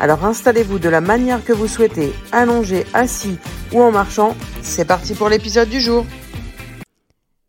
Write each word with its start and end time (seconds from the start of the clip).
Alors 0.00 0.24
installez-vous 0.24 0.78
de 0.78 0.88
la 0.88 1.00
manière 1.00 1.44
que 1.44 1.52
vous 1.52 1.66
souhaitez, 1.66 2.12
allongé, 2.30 2.84
assis 2.94 3.36
ou 3.72 3.80
en 3.80 3.90
marchant. 3.90 4.36
C'est 4.62 4.84
parti 4.84 5.14
pour 5.14 5.28
l'épisode 5.28 5.68
du 5.68 5.80
jour. 5.80 6.06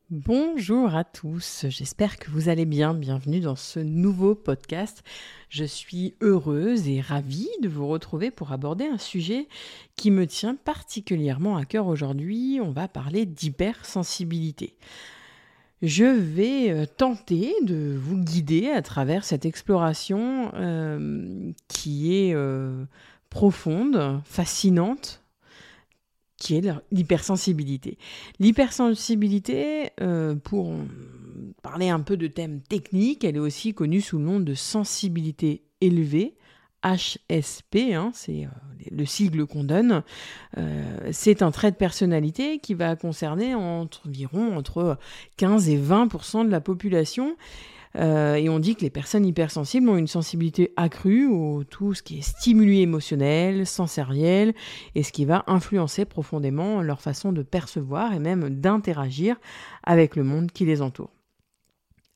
Bonjour 0.10 0.96
à 0.96 1.04
tous, 1.04 1.66
j'espère 1.70 2.18
que 2.18 2.32
vous 2.32 2.50
allez 2.50 2.66
bien. 2.66 2.96
Bienvenue 2.96 3.40
dans 3.40 3.56
ce 3.56 3.80
nouveau 3.80 4.34
podcast. 4.34 5.04
Je 5.50 5.64
suis 5.64 6.16
heureuse 6.22 6.88
et 6.88 7.02
ravie 7.02 7.52
de 7.62 7.70
vous 7.70 7.88
retrouver 7.88 8.32
pour 8.32 8.52
aborder 8.52 8.86
un 8.86 8.98
sujet 8.98 9.48
qui 9.96 10.10
me 10.10 10.26
tient 10.26 10.56
particulièrement 10.56 11.56
à 11.56 11.66
cœur 11.66 11.86
aujourd'hui. 11.86 12.60
On 12.64 12.72
va 12.72 12.88
parler 12.88 13.28
d'hypersensibilité. 13.28 14.74
Je 15.82 16.04
vais 16.04 16.72
euh, 16.72 16.86
tenter 16.86 17.54
de 17.64 17.96
vous 17.98 18.18
guider 18.18 18.70
à 18.70 18.82
travers 18.82 19.24
cette 19.24 19.46
exploration 19.46 20.52
euh, 20.56 21.52
qui 21.70 22.14
est 22.16 22.34
euh, 22.36 22.84
profonde, 23.30 24.22
fascinante, 24.26 25.24
qui 26.36 26.56
est 26.56 26.74
l'hypersensibilité. 26.92 27.98
L'hypersensibilité, 28.40 29.90
pour 30.46 30.74
parler 31.62 31.90
un 31.90 32.00
peu 32.00 32.16
de 32.16 32.28
thèmes 32.28 32.62
techniques, 32.62 33.26
elle 33.26 33.36
est 33.36 33.40
aussi 33.40 33.74
connue 33.74 34.00
sous 34.00 34.20
le 34.20 34.24
nom 34.24 34.40
de 34.40 34.54
sensibilité 34.54 35.64
élevée. 35.82 36.38
HSP, 36.84 37.94
hein, 37.94 38.12
c'est 38.14 38.46
euh, 38.46 38.50
le 38.92 39.06
sigle 39.06 39.46
qu'on 39.46 39.64
donne, 39.64 40.04
euh, 40.58 41.10
c'est 41.12 41.42
un 41.42 41.52
trait 41.52 41.72
de 41.72 41.76
personnalité 41.76 42.60
qui 42.60 42.74
va 42.74 42.96
concerner 42.96 43.56
environ 43.56 44.56
entre 44.56 44.98
15 45.38 45.70
et 45.70 45.78
20% 45.78 46.46
de 46.46 46.52
la 46.52 46.62
population 46.62 47.36
euh, 47.96 48.36
et 48.36 48.50
on 48.50 48.60
dit 48.60 48.76
que 48.76 48.82
les 48.82 48.90
personnes 48.90 49.26
hypersensibles 49.26 49.90
ont 49.90 49.98
une 49.98 50.08
sensibilité 50.08 50.72
accrue 50.76 51.28
au 51.28 51.64
tout 51.64 51.94
ce 51.94 52.04
qui 52.04 52.20
est 52.20 52.22
stimuli 52.22 52.82
émotionnel, 52.82 53.66
sensoriel, 53.66 54.54
et 54.96 55.04
ce 55.04 55.12
qui 55.12 55.26
va 55.26 55.44
influencer 55.48 56.06
profondément 56.06 56.82
leur 56.82 57.02
façon 57.02 57.32
de 57.32 57.42
percevoir 57.42 58.14
et 58.14 58.20
même 58.20 58.50
d'interagir 58.50 59.38
avec 59.84 60.16
le 60.16 60.24
monde 60.24 60.52
qui 60.52 60.66
les 60.66 60.82
entoure. 60.82 61.19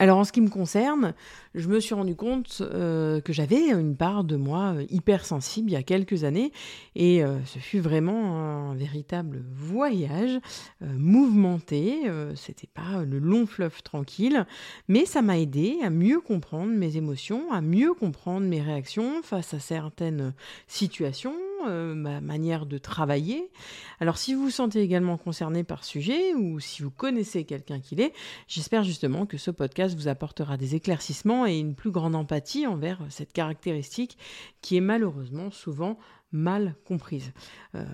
Alors 0.03 0.17
en 0.17 0.25
ce 0.25 0.33
qui 0.33 0.41
me 0.41 0.49
concerne, 0.49 1.13
je 1.55 1.69
me 1.69 1.79
suis 1.79 1.95
rendu 1.95 2.13
compte 2.13 2.57
euh, 2.59 3.21
que 3.21 3.31
j'avais 3.31 3.69
une 3.69 3.95
part 3.95 4.25
de 4.25 4.35
moi 4.35 4.73
euh, 4.75 4.85
hypersensible 4.89 5.69
il 5.69 5.73
y 5.75 5.77
a 5.77 5.83
quelques 5.83 6.25
années 6.25 6.51
et 6.93 7.23
euh, 7.23 7.37
ce 7.45 7.57
fut 7.57 7.79
vraiment 7.79 8.35
un 8.35 8.75
véritable 8.75 9.45
voyage 9.49 10.41
mouvementé. 10.81 12.01
C'était 12.35 12.67
pas 12.67 13.05
le 13.05 13.17
long 13.17 13.45
fleuve 13.45 13.81
tranquille, 13.81 14.45
mais 14.89 15.05
ça 15.05 15.21
m'a 15.21 15.39
aidé 15.39 15.77
à 15.81 15.89
mieux 15.89 16.19
comprendre 16.19 16.73
mes 16.73 16.97
émotions, 16.97 17.49
à 17.53 17.61
mieux 17.61 17.93
comprendre 17.93 18.45
mes 18.45 18.61
réactions 18.61 19.21
face 19.23 19.53
à 19.53 19.59
certaines 19.59 20.33
situations 20.67 21.35
euh, 21.67 21.95
ma 21.95 22.21
manière 22.21 22.65
de 22.65 22.77
travailler. 22.77 23.51
Alors 23.99 24.17
si 24.17 24.33
vous 24.33 24.43
vous 24.43 24.49
sentez 24.49 24.81
également 24.81 25.17
concerné 25.17 25.63
par 25.63 25.83
ce 25.83 25.91
sujet 25.91 26.33
ou 26.33 26.59
si 26.59 26.81
vous 26.81 26.91
connaissez 26.91 27.43
quelqu'un 27.45 27.79
qui 27.79 27.95
l'est, 27.95 28.13
j'espère 28.47 28.83
justement 28.83 29.25
que 29.25 29.37
ce 29.37 29.51
podcast 29.51 29.95
vous 29.95 30.07
apportera 30.07 30.57
des 30.57 30.75
éclaircissements 30.75 31.45
et 31.45 31.57
une 31.57 31.75
plus 31.75 31.91
grande 31.91 32.15
empathie 32.15 32.67
envers 32.67 32.99
cette 33.09 33.33
caractéristique 33.33 34.17
qui 34.61 34.77
est 34.77 34.81
malheureusement 34.81 35.51
souvent 35.51 35.97
mal 36.33 36.75
comprise. 36.85 37.31
Euh, 37.75 37.85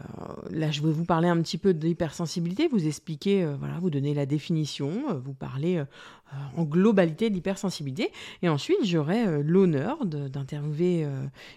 là, 0.50 0.72
je 0.72 0.82
vais 0.82 0.92
vous 0.92 1.06
parler 1.06 1.28
un 1.28 1.40
petit 1.42 1.58
peu 1.58 1.74
d'hypersensibilité, 1.74 2.68
vous 2.68 2.88
expliquer, 2.88 3.44
euh, 3.44 3.56
voilà, 3.60 3.78
vous 3.80 3.90
donner 3.90 4.14
la 4.14 4.26
définition, 4.26 5.10
euh, 5.10 5.20
vous 5.20 5.34
parler 5.34 5.84
en 6.56 6.64
globalité 6.64 7.32
d'hypersensibilité, 7.32 8.12
et 8.44 8.50
ensuite 8.50 8.78
j'aurai 8.84 9.42
l'honneur 9.42 10.06
d'interviewer 10.06 11.08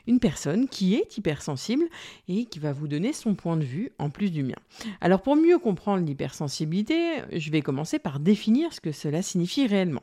une 0.07 0.19
personne 0.19 0.67
qui 0.67 0.95
est 0.95 1.19
hypersensible 1.19 1.85
et 2.27 2.47
qui 2.47 2.59
va 2.59 2.73
vous 2.73 2.89
donner 2.89 3.13
son 3.13 3.35
point 3.35 3.59
de 3.59 3.65
vue 3.65 3.91
en 3.99 4.09
plus 4.09 4.31
du 4.31 4.43
mien. 4.43 4.57
Alors 5.03 5.21
pour 5.21 5.37
mieux 5.37 5.59
comprendre 5.59 6.07
l'hypersensibilité, 6.07 7.19
je 7.31 7.51
vais 7.51 7.61
commencer 7.61 7.99
par 7.99 8.19
définir 8.19 8.73
ce 8.73 8.81
que 8.81 8.93
cela 8.93 9.21
signifie 9.21 9.67
réellement. 9.67 10.03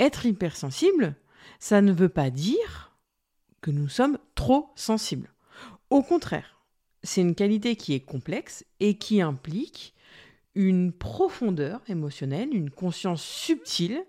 Être 0.00 0.26
hypersensible, 0.26 1.14
ça 1.60 1.80
ne 1.80 1.92
veut 1.92 2.08
pas 2.08 2.30
dire 2.30 2.96
que 3.60 3.70
nous 3.70 3.88
sommes 3.88 4.18
trop 4.34 4.70
sensibles. 4.74 5.33
Au 5.94 6.02
contraire, 6.02 6.58
c'est 7.04 7.20
une 7.20 7.36
qualité 7.36 7.76
qui 7.76 7.94
est 7.94 8.00
complexe 8.00 8.64
et 8.80 8.98
qui 8.98 9.20
implique 9.20 9.94
une 10.56 10.92
profondeur 10.92 11.82
émotionnelle, 11.86 12.52
une 12.52 12.68
conscience 12.68 13.22
subtile 13.22 14.04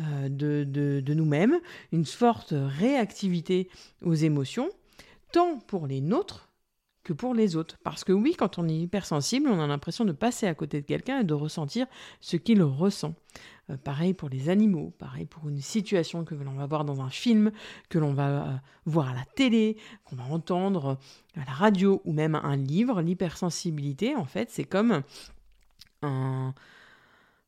euh, 0.00 0.28
de, 0.28 0.64
de 0.64 1.14
nous-mêmes, 1.14 1.60
une 1.92 2.04
forte 2.04 2.52
réactivité 2.52 3.68
aux 4.02 4.14
émotions, 4.14 4.70
tant 5.30 5.60
pour 5.60 5.86
les 5.86 6.00
nôtres 6.00 6.50
que 7.04 7.12
pour 7.12 7.32
les 7.32 7.54
autres. 7.54 7.78
Parce 7.84 8.02
que 8.02 8.12
oui, 8.12 8.34
quand 8.36 8.58
on 8.58 8.68
est 8.68 8.76
hypersensible, 8.76 9.48
on 9.48 9.60
a 9.60 9.68
l'impression 9.68 10.04
de 10.04 10.10
passer 10.10 10.48
à 10.48 10.54
côté 10.56 10.80
de 10.80 10.86
quelqu'un 10.86 11.20
et 11.20 11.24
de 11.24 11.34
ressentir 11.34 11.86
ce 12.20 12.38
qu'il 12.38 12.60
ressent. 12.64 13.14
Euh, 13.70 13.76
pareil 13.76 14.14
pour 14.14 14.28
les 14.28 14.48
animaux, 14.48 14.92
pareil 14.98 15.26
pour 15.26 15.48
une 15.48 15.60
situation 15.60 16.24
que 16.24 16.34
l'on 16.34 16.52
va 16.52 16.66
voir 16.66 16.84
dans 16.84 17.00
un 17.00 17.10
film, 17.10 17.52
que 17.88 17.98
l'on 17.98 18.12
va 18.12 18.28
euh, 18.28 18.56
voir 18.86 19.10
à 19.10 19.14
la 19.14 19.24
télé, 19.24 19.76
qu'on 20.04 20.16
va 20.16 20.24
entendre 20.24 20.98
à 21.36 21.44
la 21.44 21.52
radio 21.52 22.00
ou 22.04 22.12
même 22.12 22.34
un 22.34 22.56
livre. 22.56 23.02
L'hypersensibilité, 23.02 24.14
en 24.14 24.24
fait, 24.24 24.50
c'est 24.50 24.64
comme 24.64 25.02
un 26.02 26.54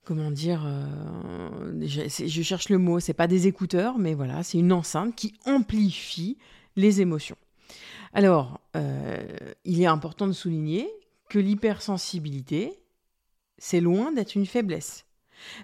comment 0.05 0.33
dire, 0.33 0.65
euh, 0.67 1.87
je, 1.87 2.27
je, 2.27 2.43
cherche 2.43 2.69
le 2.71 2.79
mot, 2.79 2.99
c'est 2.99 3.15
pas 3.15 3.29
des 3.29 3.47
écouteurs, 3.47 3.99
mais 3.99 4.15
voilà, 4.15 4.43
c'est 4.43 4.59
une 4.59 4.73
enceinte 4.73 5.15
qui 5.15 5.35
amplifie 5.47 6.39
les 6.75 7.01
émotions. 7.01 7.37
Alors, 8.13 8.61
il 9.65 9.81
est 9.81 9.87
important 9.87 10.27
de 10.27 10.33
souligner 10.33 10.91
que 11.31 11.39
l'hypersensibilité, 11.39 12.79
c'est 13.59 13.81
loin 13.81 14.13
d'être 14.13 14.35
une 14.35 14.45
faiblesse. 14.45 15.07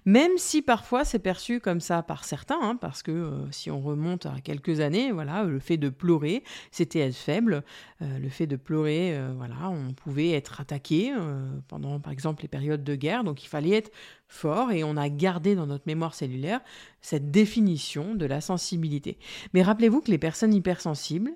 Même 0.04 0.32
si 0.36 0.62
parfois 0.62 1.04
c'est 1.04 1.18
perçu 1.18 1.60
comme 1.60 1.80
ça 1.80 2.02
par 2.02 2.24
certains, 2.24 2.58
hein, 2.60 2.76
parce 2.76 3.02
que 3.02 3.10
euh, 3.10 3.50
si 3.50 3.70
on 3.70 3.80
remonte 3.80 4.26
à 4.26 4.40
quelques 4.42 4.80
années, 4.80 5.12
voilà, 5.12 5.44
le 5.44 5.58
fait 5.58 5.76
de 5.76 5.88
pleurer, 5.88 6.42
c'était 6.70 7.00
être 7.00 7.16
faible. 7.16 7.64
Euh, 8.02 8.18
le 8.18 8.28
fait 8.28 8.46
de 8.46 8.56
pleurer, 8.56 9.16
euh, 9.16 9.32
voilà, 9.36 9.70
on 9.70 9.92
pouvait 9.92 10.30
être 10.32 10.60
attaqué 10.60 11.12
pendant, 11.68 12.00
par 12.00 12.12
exemple, 12.12 12.42
les 12.42 12.48
périodes 12.48 12.84
de 12.84 12.94
guerre, 12.94 13.24
donc 13.24 13.44
il 13.44 13.48
fallait 13.48 13.76
être 13.76 13.90
fort 14.28 14.72
et 14.72 14.84
on 14.84 14.96
a 14.96 15.08
gardé 15.08 15.54
dans 15.54 15.66
notre 15.66 15.84
mémoire 15.86 16.14
cellulaire 16.14 16.60
cette 17.00 17.30
définition 17.30 18.14
de 18.14 18.26
la 18.26 18.40
sensibilité. 18.40 19.18
Mais 19.54 19.62
rappelez-vous 19.62 20.00
que 20.00 20.10
les 20.10 20.18
personnes 20.18 20.54
hypersensibles, 20.54 21.32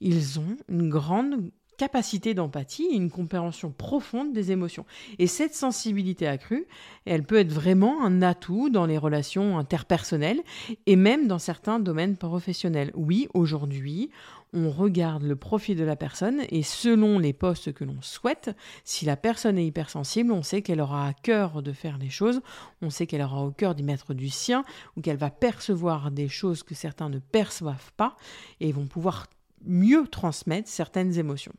ils 0.00 0.38
ont 0.38 0.56
une 0.68 0.88
grande 0.88 1.50
capacité 1.78 2.34
d'empathie 2.34 2.88
une 2.92 3.10
compréhension 3.10 3.70
profonde 3.70 4.34
des 4.34 4.52
émotions. 4.52 4.84
Et 5.18 5.26
cette 5.26 5.54
sensibilité 5.54 6.26
accrue, 6.26 6.66
elle 7.06 7.22
peut 7.22 7.38
être 7.38 7.52
vraiment 7.52 8.04
un 8.04 8.20
atout 8.20 8.68
dans 8.68 8.84
les 8.84 8.98
relations 8.98 9.58
interpersonnelles 9.58 10.42
et 10.86 10.96
même 10.96 11.26
dans 11.28 11.38
certains 11.38 11.78
domaines 11.80 12.16
professionnels. 12.16 12.90
Oui, 12.94 13.28
aujourd'hui, 13.32 14.10
on 14.52 14.70
regarde 14.70 15.22
le 15.22 15.36
profil 15.36 15.76
de 15.76 15.84
la 15.84 15.96
personne 15.96 16.42
et 16.50 16.62
selon 16.62 17.18
les 17.18 17.32
postes 17.32 17.72
que 17.72 17.84
l'on 17.84 18.00
souhaite, 18.02 18.50
si 18.84 19.04
la 19.04 19.16
personne 19.16 19.58
est 19.58 19.66
hypersensible, 19.66 20.32
on 20.32 20.42
sait 20.42 20.62
qu'elle 20.62 20.80
aura 20.80 21.06
à 21.06 21.12
cœur 21.12 21.62
de 21.62 21.72
faire 21.72 21.98
des 21.98 22.10
choses, 22.10 22.40
on 22.82 22.90
sait 22.90 23.06
qu'elle 23.06 23.22
aura 23.22 23.44
au 23.44 23.50
cœur 23.50 23.74
d'y 23.74 23.82
mettre 23.82 24.14
du 24.14 24.30
sien 24.30 24.64
ou 24.96 25.00
qu'elle 25.00 25.16
va 25.16 25.30
percevoir 25.30 26.10
des 26.10 26.28
choses 26.28 26.62
que 26.62 26.74
certains 26.74 27.08
ne 27.08 27.18
perçoivent 27.18 27.92
pas 27.96 28.16
et 28.60 28.72
vont 28.72 28.86
pouvoir 28.86 29.26
mieux 29.64 30.06
transmettre 30.08 30.68
certaines 30.68 31.18
émotions. 31.18 31.54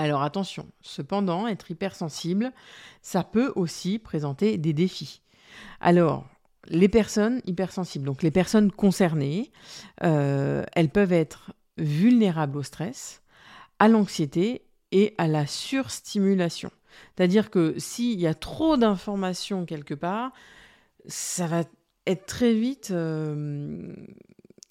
Alors 0.00 0.22
attention, 0.22 0.66
cependant, 0.80 1.46
être 1.46 1.70
hypersensible, 1.70 2.54
ça 3.02 3.22
peut 3.22 3.52
aussi 3.54 3.98
présenter 3.98 4.56
des 4.56 4.72
défis. 4.72 5.20
Alors, 5.78 6.26
les 6.68 6.88
personnes 6.88 7.42
hypersensibles, 7.44 8.06
donc 8.06 8.22
les 8.22 8.30
personnes 8.30 8.72
concernées, 8.72 9.52
euh, 10.02 10.64
elles 10.72 10.88
peuvent 10.88 11.12
être 11.12 11.52
vulnérables 11.76 12.56
au 12.56 12.62
stress, 12.62 13.20
à 13.78 13.88
l'anxiété 13.88 14.62
et 14.90 15.14
à 15.18 15.28
la 15.28 15.46
surstimulation. 15.46 16.70
C'est-à-dire 17.14 17.50
que 17.50 17.74
s'il 17.76 18.18
y 18.18 18.26
a 18.26 18.32
trop 18.32 18.78
d'informations 18.78 19.66
quelque 19.66 19.92
part, 19.92 20.32
ça 21.08 21.46
va 21.46 21.64
être 22.06 22.24
très 22.24 22.54
vite 22.54 22.90
euh, 22.90 23.94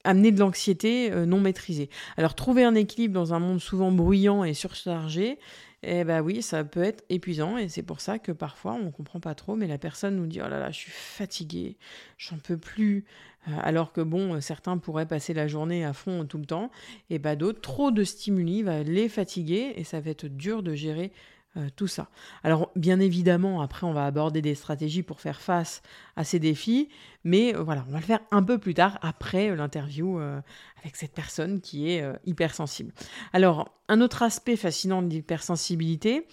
amener 0.04 0.32
de 0.32 0.40
l'anxiété 0.40 1.12
non 1.26 1.40
maîtrisée. 1.40 1.90
Alors 2.18 2.36
trouver 2.36 2.64
un 2.64 2.76
équilibre 2.76 3.14
dans 3.14 3.34
un 3.34 3.40
monde 3.40 3.60
souvent 3.60 3.92
bruyant 3.92 4.44
et 4.44 4.54
surchargé, 4.54 5.38
eh 5.82 6.04
ben 6.04 6.22
oui, 6.22 6.42
ça 6.42 6.64
peut 6.64 6.84
être 6.84 7.06
épuisant 7.10 7.58
et 7.58 7.70
c'est 7.70 7.84
pour 7.84 8.02
ça 8.02 8.20
que 8.20 8.34
parfois 8.34 8.74
on 8.74 8.86
ne 8.86 8.92
comprend 8.92 9.20
pas 9.20 9.34
trop, 9.34 9.56
mais 9.56 9.68
la 9.68 9.78
personne 9.78 10.18
nous 10.18 10.28
dit 10.28 10.42
oh 10.44 10.50
là 10.50 10.60
là, 10.60 10.72
je 10.72 10.78
suis 10.78 10.92
fatiguée, 10.92 11.78
j'en 12.18 12.38
peux 12.38 12.58
plus. 12.58 13.06
Euh, 13.48 13.52
alors 13.62 13.94
que 13.94 14.02
bon, 14.02 14.42
certains 14.42 14.78
pourraient 14.78 15.08
passer 15.08 15.34
la 15.34 15.48
journée 15.48 15.86
à 15.86 15.94
fond 15.94 16.26
tout 16.26 16.38
le 16.38 16.46
temps, 16.46 16.70
et 17.10 17.20
ben 17.20 17.38
d'autres, 17.38 17.62
trop 17.62 17.92
de 17.92 18.04
stimuli 18.04 18.62
va 18.62 18.84
les 18.84 19.08
fatiguer 19.08 19.74
et 19.78 19.86
ça 19.86 20.02
va 20.02 20.10
être 20.10 20.26
dur 20.26 20.64
de 20.64 20.76
gérer 20.76 21.14
euh, 21.58 21.68
tout 21.76 21.88
ça. 21.88 22.10
Alors 22.44 22.72
bien 22.76 23.00
évidemment, 23.00 23.62
après 23.62 23.88
on 23.88 23.92
va 23.92 24.06
aborder 24.06 24.40
des 24.40 24.54
stratégies 24.54 25.02
pour 25.02 25.20
faire 25.20 25.42
face 25.42 25.82
à 26.16 26.24
ces 26.24 26.38
défis, 26.38 26.90
mais 27.24 27.56
euh, 27.56 27.64
voilà, 27.64 27.86
on 27.88 27.92
va 27.92 27.98
le 27.98 28.06
faire 28.06 28.20
un 28.30 28.44
peu 28.44 28.60
plus 28.60 28.76
tard, 28.76 29.00
après 29.02 29.50
euh, 29.50 29.56
l'interview 29.56 30.20
avec 30.20 30.96
cette 30.96 31.14
personne 31.14 31.60
qui 31.60 31.90
est 31.90 32.04
hypersensible. 32.26 32.94
Alors 33.34 33.74
un 33.88 34.00
autre 34.00 34.22
aspect 34.22 34.58
fascinant 34.58 35.02
de 35.02 35.10
l'hypersensibilité, 35.10 36.28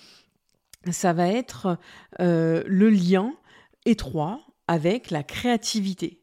ça 0.91 1.15
va 1.15 1.29
être 1.29 1.79
le 2.19 2.91
lien 2.91 3.33
étroit 3.87 4.43
avec 4.69 5.11
la 5.11 5.23
créativité. 5.23 6.21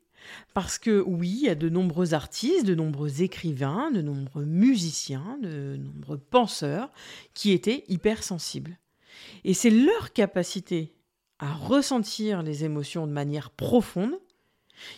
Parce 0.54 0.78
que 0.78 1.02
oui, 1.02 1.40
il 1.42 1.46
y 1.48 1.50
a 1.50 1.56
de 1.56 1.68
nombreux 1.68 2.14
artistes, 2.14 2.66
de 2.66 2.76
nombreux 2.76 3.24
écrivains, 3.24 3.92
de 3.92 4.02
nombreux 4.02 4.46
musiciens, 4.46 5.38
de 5.42 5.78
nombreux 5.78 6.18
penseurs 6.18 6.92
qui 7.34 7.52
étaient 7.52 7.84
hypersensibles. 7.90 8.78
Et 9.44 9.54
c'est 9.54 9.70
leur 9.70 10.14
capacité 10.14 10.94
à 11.40 11.54
ressentir 11.54 12.44
les 12.44 12.64
émotions 12.64 13.08
de 13.08 13.12
manière 13.12 13.50
profonde 13.50 14.20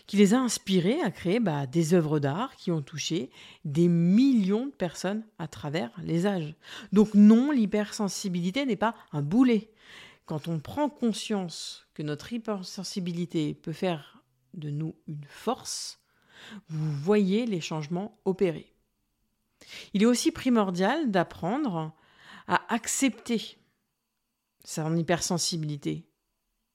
qui 0.07 0.17
les 0.17 0.33
a 0.33 0.39
inspirés 0.39 1.01
à 1.01 1.11
créer 1.11 1.39
bah, 1.39 1.65
des 1.67 1.93
œuvres 1.93 2.19
d'art 2.19 2.55
qui 2.55 2.71
ont 2.71 2.81
touché 2.81 3.29
des 3.65 3.87
millions 3.87 4.67
de 4.67 4.71
personnes 4.71 5.25
à 5.37 5.47
travers 5.47 5.91
les 6.01 6.25
âges. 6.25 6.55
Donc 6.91 7.13
non, 7.13 7.51
l'hypersensibilité 7.51 8.65
n'est 8.65 8.75
pas 8.75 8.95
un 9.11 9.21
boulet. 9.21 9.71
Quand 10.25 10.47
on 10.47 10.59
prend 10.59 10.89
conscience 10.89 11.87
que 11.93 12.03
notre 12.03 12.33
hypersensibilité 12.33 13.53
peut 13.53 13.73
faire 13.73 14.23
de 14.53 14.69
nous 14.69 14.95
une 15.07 15.25
force, 15.27 15.99
vous 16.69 16.91
voyez 16.91 17.45
les 17.45 17.61
changements 17.61 18.19
opérés. 18.25 18.73
Il 19.93 20.03
est 20.03 20.07
aussi 20.07 20.31
primordial 20.31 21.11
d'apprendre 21.11 21.93
à 22.47 22.73
accepter 22.73 23.57
en 24.77 24.95
hypersensibilité. 24.95 26.07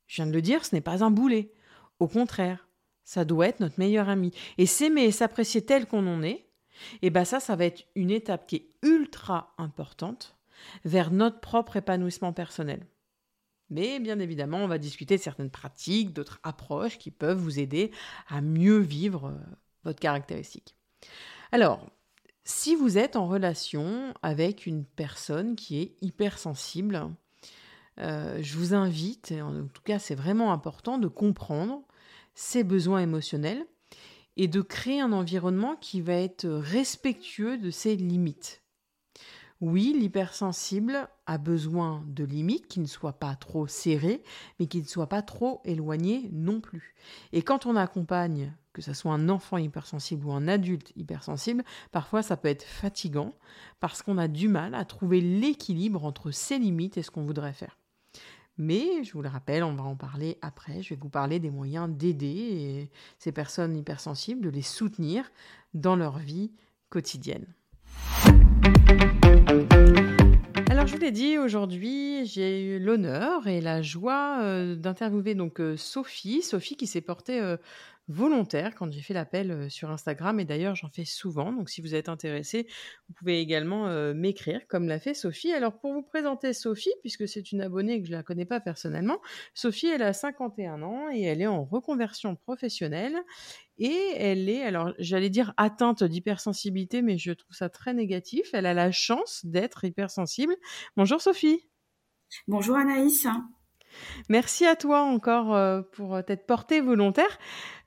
Je 0.06 0.16
viens 0.16 0.26
de 0.26 0.32
le 0.32 0.42
dire, 0.42 0.64
ce 0.64 0.74
n'est 0.74 0.80
pas 0.80 1.04
un 1.04 1.10
boulet. 1.10 1.52
Au 1.98 2.08
contraire, 2.08 2.68
ça 3.04 3.24
doit 3.24 3.48
être 3.48 3.60
notre 3.60 3.78
meilleur 3.78 4.08
ami. 4.08 4.32
Et 4.58 4.66
s'aimer 4.66 5.04
et 5.04 5.12
s'apprécier 5.12 5.64
tel 5.64 5.86
qu'on 5.86 6.06
en 6.06 6.22
est, 6.22 6.46
et 7.02 7.08
eh 7.08 7.10
ben 7.10 7.24
ça, 7.24 7.40
ça 7.40 7.56
va 7.56 7.66
être 7.66 7.84
une 7.94 8.10
étape 8.10 8.46
qui 8.46 8.56
est 8.56 8.70
ultra 8.82 9.54
importante 9.58 10.38
vers 10.84 11.10
notre 11.10 11.40
propre 11.40 11.76
épanouissement 11.76 12.32
personnel. 12.32 12.86
Mais 13.68 14.00
bien 14.00 14.18
évidemment, 14.18 14.58
on 14.58 14.68
va 14.68 14.78
discuter 14.78 15.16
de 15.16 15.22
certaines 15.22 15.50
pratiques, 15.50 16.12
d'autres 16.12 16.40
approches 16.42 16.98
qui 16.98 17.10
peuvent 17.10 17.38
vous 17.38 17.60
aider 17.60 17.92
à 18.28 18.40
mieux 18.40 18.78
vivre 18.78 19.26
euh, 19.26 19.56
votre 19.84 20.00
caractéristique. 20.00 20.74
Alors, 21.52 21.86
si 22.44 22.74
vous 22.74 22.98
êtes 22.98 23.16
en 23.16 23.28
relation 23.28 24.12
avec 24.22 24.66
une 24.66 24.84
personne 24.84 25.54
qui 25.54 25.80
est 25.80 25.96
hypersensible, 26.00 27.08
euh, 28.00 28.38
je 28.40 28.56
vous 28.56 28.74
invite, 28.74 29.32
en 29.32 29.66
tout 29.66 29.82
cas 29.82 29.98
c'est 29.98 30.14
vraiment 30.14 30.52
important, 30.52 30.98
de 30.98 31.08
comprendre 31.08 31.82
ses 32.34 32.64
besoins 32.64 33.00
émotionnels 33.00 33.64
et 34.36 34.48
de 34.48 34.62
créer 34.62 35.00
un 35.00 35.12
environnement 35.12 35.76
qui 35.76 36.00
va 36.00 36.14
être 36.14 36.46
respectueux 36.48 37.58
de 37.58 37.70
ses 37.70 37.96
limites. 37.96 38.62
Oui, 39.60 39.94
l'hypersensible 39.98 41.06
a 41.26 41.36
besoin 41.36 42.02
de 42.06 42.24
limites 42.24 42.66
qui 42.66 42.80
ne 42.80 42.86
soient 42.86 43.18
pas 43.18 43.34
trop 43.34 43.66
serrées, 43.66 44.22
mais 44.58 44.66
qui 44.66 44.78
ne 44.80 44.86
soient 44.86 45.08
pas 45.08 45.20
trop 45.20 45.60
éloignées 45.66 46.30
non 46.32 46.62
plus. 46.62 46.94
Et 47.32 47.42
quand 47.42 47.66
on 47.66 47.76
accompagne, 47.76 48.54
que 48.72 48.80
ce 48.80 48.94
soit 48.94 49.12
un 49.12 49.28
enfant 49.28 49.58
hypersensible 49.58 50.24
ou 50.24 50.32
un 50.32 50.48
adulte 50.48 50.92
hypersensible, 50.96 51.62
parfois 51.92 52.22
ça 52.22 52.38
peut 52.38 52.48
être 52.48 52.62
fatigant 52.62 53.34
parce 53.80 54.00
qu'on 54.00 54.16
a 54.16 54.28
du 54.28 54.48
mal 54.48 54.74
à 54.74 54.86
trouver 54.86 55.20
l'équilibre 55.20 56.06
entre 56.06 56.30
ses 56.30 56.58
limites 56.58 56.96
et 56.96 57.02
ce 57.02 57.10
qu'on 57.10 57.26
voudrait 57.26 57.52
faire. 57.52 57.79
Mais 58.58 59.04
je 59.04 59.12
vous 59.12 59.22
le 59.22 59.28
rappelle, 59.28 59.64
on 59.64 59.74
va 59.74 59.84
en 59.84 59.96
parler 59.96 60.38
après. 60.42 60.82
Je 60.82 60.90
vais 60.90 61.00
vous 61.00 61.08
parler 61.08 61.38
des 61.38 61.50
moyens 61.50 61.88
d'aider 61.88 62.90
ces 63.18 63.32
personnes 63.32 63.76
hypersensibles, 63.76 64.42
de 64.42 64.50
les 64.50 64.62
soutenir 64.62 65.30
dans 65.74 65.96
leur 65.96 66.18
vie 66.18 66.52
quotidienne. 66.90 67.46
Alors 70.68 70.86
je 70.86 70.94
vous 70.94 71.00
l'ai 71.00 71.10
dit, 71.10 71.38
aujourd'hui 71.38 72.26
j'ai 72.26 72.62
eu 72.62 72.78
l'honneur 72.78 73.46
et 73.46 73.60
la 73.60 73.82
joie 73.82 74.38
euh, 74.40 74.76
d'interviewer 74.76 75.34
donc 75.34 75.60
euh, 75.60 75.76
Sophie, 75.76 76.42
Sophie 76.42 76.76
qui 76.76 76.86
s'est 76.86 77.00
portée 77.00 77.40
euh, 77.40 77.56
volontaire 78.10 78.74
quand 78.74 78.92
j'ai 78.92 79.00
fait 79.00 79.14
l'appel 79.14 79.70
sur 79.70 79.90
Instagram 79.90 80.40
et 80.40 80.44
d'ailleurs 80.44 80.74
j'en 80.74 80.90
fais 80.90 81.04
souvent. 81.04 81.52
Donc 81.52 81.70
si 81.70 81.80
vous 81.80 81.94
êtes 81.94 82.08
intéressé, 82.08 82.66
vous 83.08 83.14
pouvez 83.14 83.40
également 83.40 83.88
m'écrire 84.14 84.66
comme 84.68 84.88
l'a 84.88 84.98
fait 84.98 85.14
Sophie. 85.14 85.52
Alors 85.52 85.78
pour 85.78 85.92
vous 85.92 86.02
présenter 86.02 86.52
Sophie, 86.52 86.92
puisque 87.00 87.28
c'est 87.28 87.52
une 87.52 87.60
abonnée 87.60 88.00
que 88.00 88.06
je 88.06 88.12
ne 88.12 88.16
la 88.16 88.22
connais 88.22 88.44
pas 88.44 88.60
personnellement, 88.60 89.20
Sophie 89.54 89.86
elle 89.86 90.02
a 90.02 90.12
51 90.12 90.82
ans 90.82 91.08
et 91.12 91.22
elle 91.22 91.40
est 91.40 91.46
en 91.46 91.64
reconversion 91.64 92.36
professionnelle 92.36 93.16
et 93.78 94.12
elle 94.16 94.48
est, 94.48 94.62
alors 94.62 94.92
j'allais 94.98 95.30
dire 95.30 95.54
atteinte 95.56 96.04
d'hypersensibilité, 96.04 97.02
mais 97.02 97.16
je 97.16 97.32
trouve 97.32 97.54
ça 97.54 97.68
très 97.70 97.94
négatif. 97.94 98.50
Elle 98.52 98.66
a 98.66 98.74
la 98.74 98.90
chance 98.90 99.40
d'être 99.44 99.84
hypersensible. 99.84 100.54
Bonjour 100.96 101.20
Sophie. 101.20 101.68
Bonjour 102.46 102.76
Anaïs. 102.76 103.26
Merci 104.28 104.66
à 104.66 104.76
toi 104.76 105.02
encore 105.02 105.54
euh, 105.54 105.82
pour 105.92 106.22
t'être 106.24 106.46
portée 106.46 106.80
volontaire. 106.80 107.38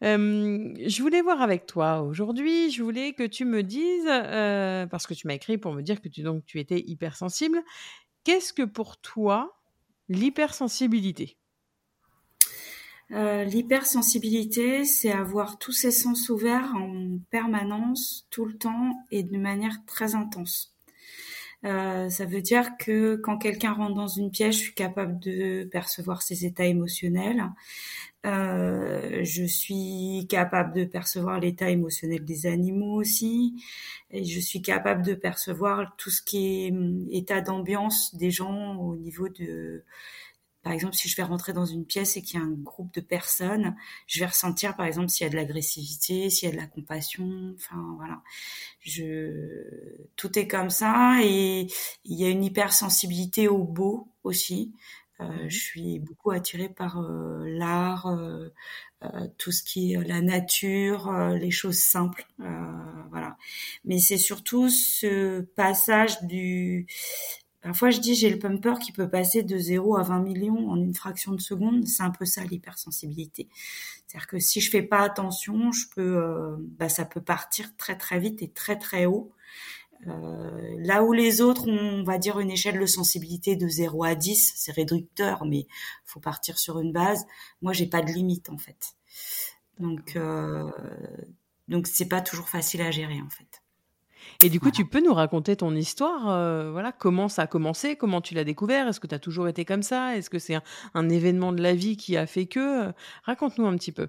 Euh, 0.03 0.73
je 0.85 1.01
voulais 1.01 1.21
voir 1.21 1.41
avec 1.41 1.65
toi 1.65 2.01
aujourd'hui, 2.01 2.71
je 2.71 2.83
voulais 2.83 3.13
que 3.13 3.23
tu 3.23 3.45
me 3.45 3.63
dises, 3.63 4.07
euh, 4.07 4.85
parce 4.87 5.07
que 5.07 5.13
tu 5.13 5.27
m'as 5.27 5.33
écrit 5.33 5.57
pour 5.57 5.73
me 5.73 5.81
dire 5.81 6.01
que 6.01 6.09
tu 6.09 6.59
étais 6.59 6.83
hypersensible, 6.85 7.61
qu'est-ce 8.23 8.53
que 8.53 8.63
pour 8.63 8.97
toi 8.97 9.59
l'hypersensibilité? 10.09 11.37
L'hypersensibilité, 13.09 14.85
c'est 14.85 15.11
avoir 15.11 15.59
tous 15.59 15.71
ses 15.71 15.91
sens 15.91 16.29
ouverts 16.29 16.73
en 16.75 17.19
permanence, 17.29 18.25
tout 18.31 18.45
le 18.45 18.57
temps 18.57 19.05
et 19.11 19.21
de 19.21 19.37
manière 19.37 19.77
très 19.85 20.15
intense. 20.15 20.73
Euh, 21.65 22.09
ça 22.09 22.25
veut 22.25 22.41
dire 22.41 22.77
que 22.77 23.15
quand 23.15 23.37
quelqu'un 23.37 23.73
rentre 23.73 23.95
dans 23.95 24.07
une 24.07 24.31
pièce, 24.31 24.55
je 24.55 24.61
suis 24.61 24.73
capable 24.73 25.19
de 25.19 25.63
percevoir 25.71 26.21
ses 26.21 26.45
états 26.45 26.65
émotionnels. 26.65 27.45
Euh, 28.25 29.19
je 29.23 29.43
suis 29.43 30.25
capable 30.29 30.73
de 30.73 30.85
percevoir 30.85 31.39
l'état 31.39 31.69
émotionnel 31.69 32.23
des 32.23 32.45
animaux 32.45 32.95
aussi. 32.99 33.63
Et 34.11 34.23
je 34.25 34.39
suis 34.39 34.61
capable 34.61 35.03
de 35.03 35.13
percevoir 35.13 35.95
tout 35.97 36.09
ce 36.09 36.21
qui 36.21 36.65
est 36.65 36.71
hum, 36.71 37.07
état 37.11 37.41
d'ambiance 37.41 38.15
des 38.15 38.31
gens 38.31 38.75
au 38.77 38.95
niveau 38.95 39.29
de 39.29 39.83
par 40.63 40.73
exemple, 40.73 40.95
si 40.95 41.09
je 41.09 41.15
vais 41.15 41.23
rentrer 41.23 41.53
dans 41.53 41.65
une 41.65 41.85
pièce 41.85 42.15
et 42.17 42.21
qu'il 42.21 42.39
y 42.39 42.41
a 42.41 42.45
un 42.45 42.51
groupe 42.51 42.93
de 42.93 43.01
personnes, 43.01 43.75
je 44.07 44.19
vais 44.19 44.25
ressentir, 44.25 44.75
par 44.75 44.85
exemple, 44.85 45.09
s'il 45.09 45.25
y 45.25 45.27
a 45.27 45.29
de 45.29 45.35
l'agressivité, 45.35 46.29
s'il 46.29 46.49
y 46.49 46.51
a 46.51 46.55
de 46.55 46.61
la 46.61 46.67
compassion. 46.67 47.53
Enfin, 47.55 47.95
voilà. 47.97 48.21
Je, 48.79 49.67
tout 50.15 50.39
est 50.39 50.47
comme 50.47 50.69
ça 50.69 51.17
et 51.21 51.67
il 52.05 52.19
y 52.19 52.25
a 52.25 52.29
une 52.29 52.43
hypersensibilité 52.43 53.47
au 53.47 53.63
beau 53.63 54.07
aussi. 54.23 54.73
Euh, 55.19 55.25
mhm. 55.25 55.49
je 55.49 55.59
suis 55.59 55.99
beaucoup 55.99 56.31
attirée 56.31 56.69
par 56.69 56.99
euh, 56.99 57.43
l'art, 57.45 58.07
euh, 58.07 58.49
euh, 59.03 59.27
tout 59.37 59.51
ce 59.51 59.63
qui 59.63 59.93
est 59.93 60.03
la 60.03 60.21
nature, 60.21 61.11
les 61.33 61.51
choses 61.51 61.79
simples, 61.79 62.25
voilà. 63.09 63.37
Mais 63.85 63.99
c'est 63.99 64.17
surtout 64.17 64.69
ce 64.69 65.41
passage 65.41 66.21
du 66.23 66.87
Parfois, 67.63 67.91
je 67.91 67.99
dis, 67.99 68.13
j'ai 68.13 68.29
le 68.29 68.37
pumper 68.37 68.77
qui 68.79 68.91
peut 68.91 69.09
passer 69.09 69.41
de 69.41 69.57
0 69.57 69.95
à 69.95 70.03
20 70.03 70.19
millions 70.19 70.69
en 70.69 70.75
une 70.75 70.93
fraction 70.93 71.31
de 71.31 71.39
seconde. 71.39 71.87
C'est 71.87 72.03
un 72.03 72.11
peu 72.11 72.25
ça 72.25 72.43
l'hypersensibilité. 72.43 73.47
C'est-à-dire 74.05 74.27
que 74.27 74.37
si 74.37 74.59
je 74.59 74.69
fais 74.69 74.83
pas 74.83 74.99
attention, 74.99 75.71
je 75.71 75.87
peux, 75.95 76.17
euh, 76.17 76.57
bah, 76.59 76.89
ça 76.89 77.05
peut 77.05 77.21
partir 77.21 77.73
très 77.77 77.97
très 77.97 78.19
vite 78.19 78.41
et 78.41 78.49
très 78.49 78.77
très 78.77 79.05
haut. 79.05 79.31
Euh, 80.07 80.75
là 80.79 81.03
où 81.03 81.13
les 81.13 81.39
autres 81.39 81.69
ont, 81.69 82.01
on 82.01 82.03
va 82.03 82.17
dire, 82.17 82.39
une 82.39 82.51
échelle 82.51 82.79
de 82.79 82.85
sensibilité 82.85 83.55
de 83.55 83.67
0 83.69 84.03
à 84.03 84.15
10, 84.15 84.53
c'est 84.57 84.73
réducteur, 84.73 85.45
mais 85.45 85.65
faut 86.03 86.19
partir 86.19 86.59
sur 86.59 86.79
une 86.79 86.91
base. 86.91 87.25
Moi, 87.61 87.71
j'ai 87.71 87.87
pas 87.87 88.01
de 88.01 88.11
limite 88.11 88.49
en 88.49 88.57
fait. 88.57 88.95
Donc, 89.79 90.17
euh, 90.17 90.69
donc 91.69 91.87
c'est 91.87 92.09
pas 92.09 92.21
toujours 92.21 92.49
facile 92.49 92.81
à 92.81 92.91
gérer 92.91 93.21
en 93.21 93.29
fait. 93.29 93.62
Et 94.41 94.49
du 94.49 94.59
coup, 94.59 94.71
tu 94.71 94.85
peux 94.85 95.01
nous 95.01 95.13
raconter 95.13 95.55
ton 95.55 95.75
histoire 95.75 96.29
euh, 96.29 96.71
Voilà, 96.71 96.91
comment 96.91 97.27
ça 97.27 97.43
a 97.43 97.47
commencé 97.47 97.95
Comment 97.95 98.21
tu 98.21 98.33
l'as 98.33 98.43
découvert 98.43 98.87
Est-ce 98.87 98.99
que 98.99 99.07
tu 99.07 99.15
as 99.15 99.19
toujours 99.19 99.47
été 99.47 99.65
comme 99.65 99.83
ça 99.83 100.17
Est-ce 100.17 100.29
que 100.29 100.39
c'est 100.39 100.57
un, 100.93 101.09
événement 101.09 101.51
de 101.51 101.61
la 101.61 101.73
vie 101.73 101.97
qui 101.97 102.17
a 102.17 102.25
fait 102.25 102.45
que 102.45 102.91
Raconte-nous 103.23 103.65
un 103.65 103.75
petit 103.75 103.91
peu. 103.91 104.07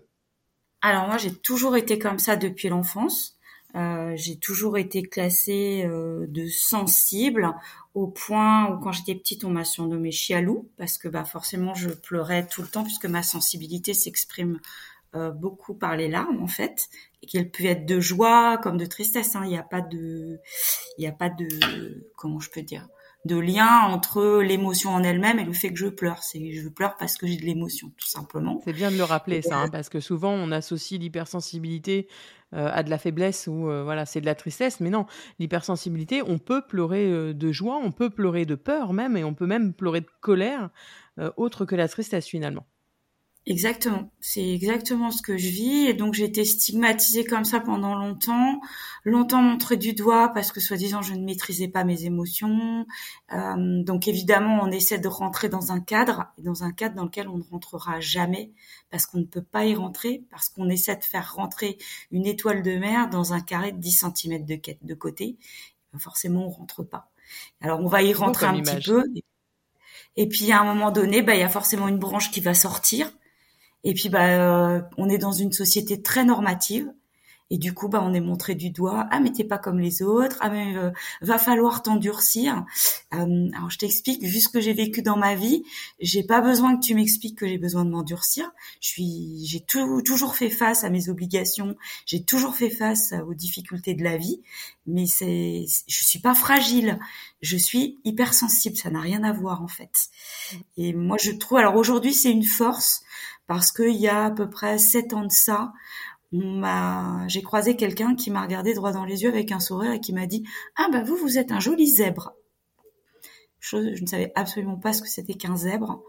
Alors 0.83 1.07
moi, 1.07 1.19
j'ai 1.19 1.35
toujours 1.35 1.77
été 1.77 1.99
comme 1.99 2.19
ça 2.19 2.37
depuis 2.37 2.69
l'enfance. 2.69 3.35
Euh, 3.77 4.13
j'ai 4.17 4.37
toujours 4.37 4.79
été 4.79 5.03
classée 5.03 5.85
euh, 5.85 6.27
de 6.29 6.47
sensible 6.47 7.53
au 7.95 8.07
point 8.07 8.71
où 8.71 8.79
quand 8.79 8.93
j'étais 8.93 9.17
petite 9.17 9.45
on 9.45 9.51
m'a 9.51 9.65
surnommée 9.65 10.13
chialou 10.13 10.71
parce 10.77 10.97
que 10.97 11.09
bah 11.09 11.25
forcément 11.25 11.75
je 11.75 11.89
pleurais 11.91 12.47
tout 12.47 12.63
le 12.63 12.69
temps 12.69 12.85
puisque 12.85 13.07
ma 13.07 13.25
sensibilité 13.25 13.93
s'exprime 13.93 14.55
euh, 14.55 14.59
beaucoup 15.35 15.75
par 15.75 15.97
les 15.97 16.09
larmes 16.09 16.43
en 16.43 16.47
fait 16.47 16.89
et 17.23 17.27
qu'elle 17.27 17.51
peut 17.51 17.65
être 17.65 17.87
de 17.87 18.01
joie 18.01 18.59
comme 18.59 18.77
de 18.77 18.87
tristesse. 18.87 19.35
Hein. 19.37 19.43
Il 19.45 19.51
n'y 19.51 19.59
a 19.59 19.63
pas 19.63 19.81
de, 19.81 20.41
il 20.99 21.01
n'y 21.01 21.07
a 21.07 21.13
pas 21.13 21.31
de, 21.31 22.09
comment 22.17 22.41
je 22.41 22.51
peux 22.51 22.63
dire, 22.63 22.89
de 23.25 23.37
lien 23.37 23.81
entre 23.85 24.43
l'émotion 24.43 24.91
en 24.91 25.03
elle-même 25.03 25.39
et 25.39 25.45
le 25.45 25.53
fait 25.53 25.71
que 25.71 25.79
je 25.79 25.87
pleure. 25.87 26.23
C'est 26.23 26.53
je 26.53 26.69
pleure 26.69 26.97
parce 26.99 27.17
que 27.17 27.27
j'ai 27.27 27.37
de 27.37 27.45
l'émotion, 27.45 27.91
tout 27.97 28.07
simplement. 28.07 28.61
C'est 28.65 28.73
bien 28.73 28.91
de 28.91 28.97
le 28.97 29.05
rappeler 29.05 29.41
ça, 29.43 29.59
hein, 29.59 29.69
parce 29.69 29.89
que 29.89 30.01
souvent 30.01 30.33
on 30.33 30.51
associe 30.51 31.01
l'hypersensibilité 31.01 32.09
euh, 32.53 32.71
à 32.73 32.83
de 32.83 32.91
la 32.91 32.99
faiblesse 32.99 33.47
ou 33.47 33.69
euh, 33.71 33.83
voilà 33.83 34.05
c'est 34.05 34.21
de 34.21 34.27
la 34.27 34.35
tristesse, 34.35 34.81
mais 34.81 34.91
non, 34.91 35.07
l'hypersensibilité, 35.39 36.23
on 36.23 36.39
peut 36.39 36.63
pleurer 36.67 37.11
euh, 37.11 37.33
de 37.33 37.53
joie, 37.53 37.81
on 37.83 37.93
peut 37.93 38.11
pleurer 38.11 38.45
de 38.45 38.55
peur 38.55 38.93
même, 38.93 39.17
et 39.17 39.25
on 39.25 39.35
peut 39.35 39.47
même 39.47 39.73
pleurer 39.73 40.01
de 40.01 40.11
colère, 40.21 40.71
autre 41.37 41.65
que 41.65 41.77
la 41.77 41.87
tristesse 41.87 42.27
finalement. 42.27 42.67
Exactement, 43.47 44.11
c'est 44.21 44.55
exactement 44.55 45.11
ce 45.11 45.21
que 45.21 45.37
je 45.37 45.49
vis 45.49 45.87
et 45.87 45.93
donc 45.93 46.15
j'ai 46.15 46.25
été 46.25 46.47
stigmatisée 46.47 47.25
comme 47.25 47.45
ça 47.45 47.61
pendant 47.61 47.95
longtemps, 47.95 48.59
longtemps 49.05 49.43
montrée 49.43 49.77
du 49.77 49.93
doigt 49.93 50.31
parce 50.33 50.51
que 50.51 50.61
soi-disant 50.61 51.03
je 51.03 51.13
ne 51.13 51.23
maîtrisais 51.23 51.69
pas 51.69 51.85
mes 51.85 52.07
émotions. 52.07 52.87
Euh, 53.35 53.83
donc 53.83 54.09
évidemment 54.09 54.61
on 54.63 54.71
essaie 54.71 54.99
de 54.99 55.09
rentrer 55.09 55.51
dans 55.51 55.73
un 55.73 55.81
cadre 55.81 56.33
dans 56.39 56.65
un 56.65 56.73
cadre 56.73 56.95
dans 56.95 57.05
lequel 57.05 57.29
on 57.29 57.37
ne 57.37 57.43
rentrera 57.43 58.01
jamais 58.01 58.51
parce 58.91 59.05
qu'on 59.05 59.19
ne 59.19 59.25
peut 59.25 59.43
pas 59.43 59.67
y 59.67 59.75
rentrer 59.75 60.25
parce 60.31 60.49
qu'on 60.49 60.71
essaie 60.71 60.97
de 60.97 61.05
faire 61.05 61.35
rentrer 61.35 61.77
une 62.13 62.25
étoile 62.25 62.63
de 62.63 62.79
mer 62.79 63.11
dans 63.11 63.35
un 63.35 63.41
carré 63.43 63.73
de 63.73 63.79
10 63.79 64.07
cm 64.17 64.47
de, 64.47 64.59
de 64.81 64.95
côté. 64.95 65.37
Ben, 65.93 65.99
forcément 65.99 66.47
on 66.47 66.51
rentre 66.51 66.83
pas. 66.83 67.11
Alors 67.61 67.81
on 67.81 67.89
va 67.89 68.03
y 68.03 68.15
rentrer 68.15 68.47
un 68.47 68.63
petit 68.63 68.83
peu. 68.87 69.05
Et 70.17 70.29
puis 70.29 70.53
à 70.53 70.61
un 70.61 70.65
moment 70.65 70.91
donné, 70.91 71.23
bah, 71.23 71.35
il 71.35 71.41
y 71.41 71.43
a 71.43 71.49
forcément 71.49 71.89
une 71.89 71.99
branche 71.99 72.31
qui 72.31 72.41
va 72.41 72.55
sortir 72.55 73.13
et 73.85 73.95
puis 73.95 74.09
bah 74.09 74.27
euh, 74.29 74.81
on 74.97 75.09
est 75.09 75.19
dans 75.19 75.33
une 75.33 75.53
société 75.53 76.03
très 76.03 76.25
normative. 76.25 76.91
Et 77.51 77.59
du 77.59 77.75
coup, 77.75 77.89
bah, 77.89 78.01
on 78.03 78.15
est 78.15 78.21
montré 78.21 78.55
du 78.55 78.71
doigt. 78.71 79.07
Ah, 79.11 79.21
mais 79.21 79.31
t'es 79.31 79.45
pas 79.45 79.59
comme 79.59 79.79
les 79.79 80.03
autres. 80.03 80.39
Ah, 80.41 80.49
mais 80.49 80.77
euh, 80.77 80.91
va 81.21 81.39
falloir 81.39 81.83
t'endurcir. 81.83 82.65
Euh, 83.13 83.49
alors, 83.55 83.71
je 83.71 83.79
t'explique. 83.79 84.23
Vu 84.23 84.41
ce 84.41 84.49
que 84.49 84.61
j'ai 84.61 84.73
vécu 84.73 85.03
dans 85.03 85.17
ma 85.17 85.35
vie, 85.35 85.63
j'ai 86.01 86.23
pas 86.23 86.41
besoin 86.41 86.77
que 86.77 86.85
tu 86.85 86.95
m'expliques 86.95 87.39
que 87.39 87.47
j'ai 87.47 87.59
besoin 87.59 87.85
de 87.85 87.91
m'endurcir. 87.91 88.51
Je 88.81 88.89
suis, 88.89 89.47
j'ai 89.47 89.61
toujours 89.61 90.37
fait 90.37 90.51
face 90.51 90.85
à 90.85 90.91
mes 90.91 91.09
obligations. 91.11 91.77
J'ai 92.07 92.25
toujours 92.25 92.57
fait 92.57 92.71
face 92.71 93.13
aux 93.27 93.35
difficultés 93.35 93.95
de 93.95 94.03
la 94.03 94.17
vie. 94.17 94.41
Mais 94.87 95.07
c'est, 95.07 95.67
je 95.87 96.05
suis 96.05 96.21
pas 96.21 96.35
fragile. 96.35 96.99
Je 97.43 97.57
suis 97.59 98.01
hypersensible. 98.05 98.77
Ça 98.77 98.91
n'a 98.91 99.01
rien 99.01 99.23
à 99.23 99.33
voir 99.33 99.63
en 99.63 99.69
fait. 99.69 100.09
Et 100.79 100.95
moi, 100.95 101.19
je 101.21 101.31
trouve. 101.33 101.59
Alors 101.59 101.77
aujourd'hui, 101.77 102.15
c'est 102.15 102.31
une 102.31 102.43
force 102.43 103.03
parce 103.47 103.73
qu'il 103.73 103.97
y 103.97 104.09
a 104.09 104.27
à 104.27 104.31
peu 104.31 104.49
près 104.49 104.79
sept 104.79 105.13
ans 105.13 105.27
de 105.27 105.33
ça, 105.33 105.73
j'ai 107.29 107.43
croisé 107.43 107.77
quelqu'un 107.77 108.15
qui 108.15 108.31
m'a 108.31 108.43
regardé 108.43 108.75
droit 108.75 108.93
dans 108.93 109.05
les 109.05 109.23
yeux 109.23 109.29
avec 109.29 109.53
un 109.53 109.61
sourire 109.61 109.93
et 109.93 110.01
qui 110.01 110.13
m'a 110.13 110.27
dit 110.27 110.45
ah 110.77 110.89
bah 110.91 111.03
vous 111.03 111.17
vous 111.17 111.39
êtes 111.39 111.53
un 111.53 111.61
joli 111.61 111.87
zèbre. 111.87 112.35
je 113.61 113.77
ne 113.77 114.07
savais 114.07 114.33
absolument 114.35 114.77
pas 114.77 114.93
ce 114.93 115.03
que 115.03 115.09
c'était 115.09 115.35
qu'un 115.35 115.57
zèbre. 115.57 116.03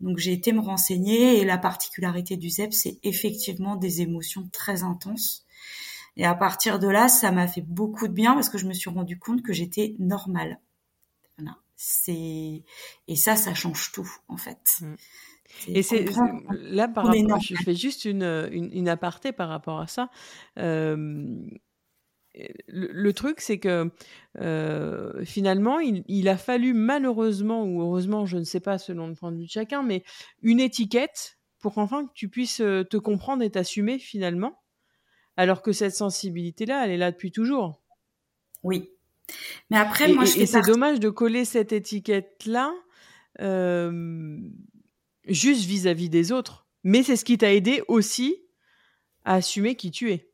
Donc 0.00 0.18
j'ai 0.18 0.32
été 0.32 0.52
me 0.52 0.60
renseigner 0.60 1.40
et 1.40 1.44
la 1.44 1.58
particularité 1.58 2.36
du 2.36 2.50
zèbre, 2.50 2.72
c'est 2.72 2.98
effectivement 3.02 3.76
des 3.76 4.00
émotions 4.00 4.48
très 4.52 4.84
intenses. 4.84 5.44
Et 6.16 6.24
à 6.24 6.34
partir 6.34 6.78
de 6.78 6.88
là, 6.88 7.08
ça 7.08 7.32
m'a 7.32 7.48
fait 7.48 7.62
beaucoup 7.62 8.08
de 8.08 8.12
bien 8.12 8.34
parce 8.34 8.48
que 8.48 8.58
je 8.58 8.66
me 8.66 8.72
suis 8.72 8.90
rendu 8.90 9.18
compte 9.18 9.42
que 9.42 9.52
j'étais 9.52 9.94
normale. 9.98 10.60
Voilà. 11.36 11.56
C'est 11.76 12.64
et 13.06 13.16
ça, 13.16 13.36
ça 13.36 13.54
change 13.54 13.92
tout 13.92 14.10
en 14.28 14.36
fait. 14.36 14.78
Mmh. 14.80 14.94
Et 15.66 15.82
c'est 15.82 16.04
là 16.50 16.88
par 16.88 17.06
rapport, 17.06 17.40
je 17.40 17.54
fais 17.56 17.74
juste 17.74 18.04
une, 18.04 18.48
une, 18.52 18.88
aparté 18.88 19.32
par 19.32 19.48
rapport 19.48 19.80
à 19.80 19.86
ça. 19.86 20.10
le, 20.56 21.50
truc, 23.12 23.40
c'est 23.40 23.58
que 23.58 23.90
finalement, 25.24 25.78
il, 25.80 26.28
a 26.28 26.36
fallu 26.36 26.74
malheureusement 26.74 27.64
ou 27.64 27.80
heureusement, 27.82 28.26
je 28.26 28.38
ne 28.38 28.44
sais 28.44 28.60
pas 28.60 28.78
selon 28.78 29.08
le 29.08 29.14
point 29.14 29.32
de 29.32 29.38
vue 29.38 29.46
de 29.46 29.50
chacun, 29.50 29.82
mais 29.82 30.04
une 30.42 30.60
étiquette 30.60 31.38
pour 31.58 31.74
qu'enfin 31.74 32.06
que 32.06 32.12
tu 32.14 32.28
puisses 32.28 32.58
te 32.58 32.96
comprendre 32.96 33.42
et 33.42 33.50
t'assumer 33.50 33.98
finalement, 33.98 34.60
alors 35.36 35.62
que 35.62 35.72
cette 35.72 35.94
sensibilité-là, 35.94 36.84
elle 36.84 36.90
est 36.92 36.98
là 36.98 37.10
depuis 37.10 37.32
toujours. 37.32 37.80
Oui. 38.62 38.90
Mais 39.70 39.76
après, 39.76 40.12
moi, 40.12 40.24
je 40.24 40.40
Et 40.40 40.46
c'est 40.46 40.62
dommage 40.62 41.00
de 41.00 41.10
coller 41.10 41.44
cette 41.44 41.72
étiquette-là. 41.72 42.72
Euh, 43.40 44.36
juste 45.28 45.64
vis-à-vis 45.64 46.08
des 46.08 46.32
autres. 46.32 46.66
Mais 46.84 47.02
c'est 47.02 47.16
ce 47.16 47.24
qui 47.24 47.38
t'a 47.38 47.52
aidé 47.52 47.82
aussi 47.88 48.36
à 49.24 49.34
assumer 49.34 49.74
qui 49.74 49.90
tu 49.90 50.10
es. 50.12 50.30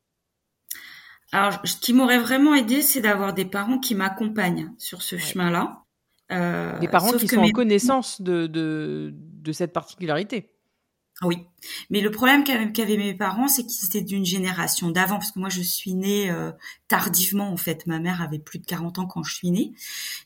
Alors, 1.32 1.60
ce 1.64 1.76
qui 1.76 1.92
m'aurait 1.92 2.20
vraiment 2.20 2.54
aidé, 2.54 2.80
c'est 2.80 3.00
d'avoir 3.00 3.34
des 3.34 3.44
parents 3.44 3.78
qui 3.78 3.94
m'accompagnent 3.94 4.72
sur 4.78 5.02
ce 5.02 5.16
chemin-là. 5.16 5.82
Euh, 6.32 6.78
des 6.78 6.88
parents 6.88 7.12
qui 7.12 7.26
sont 7.26 7.40
en 7.40 7.50
connaissance 7.50 8.22
de, 8.22 8.46
de 8.46 9.52
cette 9.52 9.72
particularité. 9.72 10.53
Oui, 11.22 11.46
mais 11.90 12.00
le 12.00 12.10
problème 12.10 12.42
qu'avaient 12.42 12.96
mes 12.96 13.14
parents, 13.14 13.46
c'est 13.46 13.64
qu'ils 13.64 13.86
étaient 13.86 14.02
d'une 14.02 14.24
génération 14.24 14.90
d'avant, 14.90 15.14
parce 15.14 15.30
que 15.30 15.38
moi 15.38 15.48
je 15.48 15.62
suis 15.62 15.94
née 15.94 16.28
euh, 16.28 16.50
tardivement 16.88 17.52
en 17.52 17.56
fait. 17.56 17.86
Ma 17.86 18.00
mère 18.00 18.20
avait 18.20 18.40
plus 18.40 18.58
de 18.58 18.66
40 18.66 18.98
ans 18.98 19.06
quand 19.06 19.22
je 19.22 19.32
suis 19.32 19.52
née, 19.52 19.72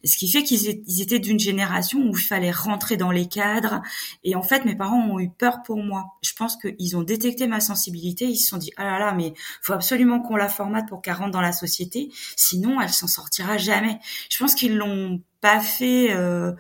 ce 0.03 0.17
qui 0.17 0.31
fait 0.31 0.43
qu'ils 0.43 1.03
étaient 1.03 1.19
d'une 1.19 1.39
génération 1.39 2.01
où 2.01 2.17
il 2.17 2.23
fallait 2.23 2.51
rentrer 2.51 2.97
dans 2.97 3.11
les 3.11 3.29
cadres. 3.29 3.83
Et 4.25 4.35
en 4.35 4.43
fait, 4.43 4.65
mes 4.65 4.75
parents 4.75 5.05
ont 5.11 5.21
eu 5.21 5.29
peur 5.29 5.63
pour 5.63 5.77
moi. 5.77 6.07
Je 6.23 6.33
pense 6.33 6.57
qu'ils 6.57 6.97
ont 6.97 7.03
détecté 7.03 7.47
ma 7.47 7.61
sensibilité, 7.61 8.25
ils 8.25 8.39
se 8.39 8.49
sont 8.49 8.59
dit 8.59 8.73
ah 8.79 8.85
là 8.85 8.99
là, 8.99 9.13
mais 9.13 9.35
faut 9.61 9.75
absolument 9.75 10.21
qu'on 10.21 10.37
la 10.37 10.49
formate 10.49 10.89
pour 10.89 11.03
qu'elle 11.03 11.15
rentre 11.15 11.33
dans 11.33 11.43
la 11.43 11.53
société, 11.53 12.11
sinon 12.35 12.81
elle 12.81 12.89
s'en 12.93 13.09
sortira 13.09 13.59
jamais. 13.59 13.99
Je 14.31 14.39
pense 14.39 14.55
qu'ils 14.55 14.77
l'ont 14.77 15.21
pas 15.41 15.61
fait 15.61 16.13
euh, 16.13 16.53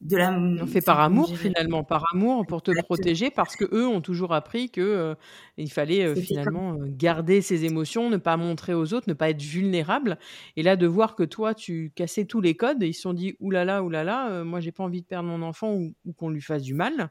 de 0.00 0.16
la. 0.16 0.32
On 0.32 0.66
fait 0.66 0.80
par 0.80 1.00
amour 1.00 1.36
finalement, 1.36 1.84
par 1.84 2.04
amour 2.12 2.44
pour 2.46 2.62
te 2.62 2.72
protéger, 2.82 3.30
parce 3.30 3.56
que 3.56 3.64
eux 3.72 3.86
ont 3.86 4.00
toujours 4.00 4.32
appris 4.32 4.70
que 4.70 4.80
euh, 4.80 5.14
il 5.56 5.70
fallait 5.70 6.04
euh, 6.04 6.14
finalement 6.14 6.76
garder 6.80 7.40
ses 7.40 7.64
émotions, 7.64 8.10
ne 8.10 8.16
pas 8.16 8.36
montrer 8.36 8.74
aux 8.74 8.94
autres, 8.94 9.08
ne 9.08 9.14
pas 9.14 9.30
être 9.30 9.42
vulnérable. 9.42 10.18
Et 10.56 10.62
là, 10.62 10.76
de 10.76 10.86
voir 10.86 11.14
que 11.14 11.22
toi, 11.22 11.54
tu 11.54 11.92
cassais 11.94 12.24
tous 12.24 12.40
les 12.40 12.56
codes, 12.56 12.82
ils 12.82 12.94
se 12.94 13.02
sont 13.02 13.14
dit 13.14 13.36
oulala, 13.40 13.82
oulala, 13.82 14.44
moi 14.44 14.60
j'ai 14.60 14.72
pas 14.72 14.84
envie 14.84 15.02
de 15.02 15.06
perdre 15.06 15.28
mon 15.28 15.42
enfant 15.42 15.72
ou, 15.72 15.94
ou 16.04 16.12
qu'on 16.12 16.30
lui 16.30 16.42
fasse 16.42 16.62
du 16.62 16.74
mal. 16.74 17.10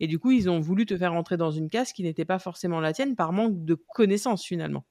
Et 0.00 0.06
du 0.06 0.18
coup, 0.18 0.30
ils 0.30 0.48
ont 0.48 0.60
voulu 0.60 0.86
te 0.86 0.96
faire 0.96 1.12
entrer 1.12 1.36
dans 1.36 1.50
une 1.50 1.68
case 1.68 1.92
qui 1.92 2.02
n'était 2.04 2.24
pas 2.24 2.38
forcément 2.38 2.80
la 2.80 2.92
tienne 2.92 3.16
par 3.16 3.32
manque 3.32 3.64
de 3.64 3.74
connaissances 3.74 4.44
finalement. 4.44 4.84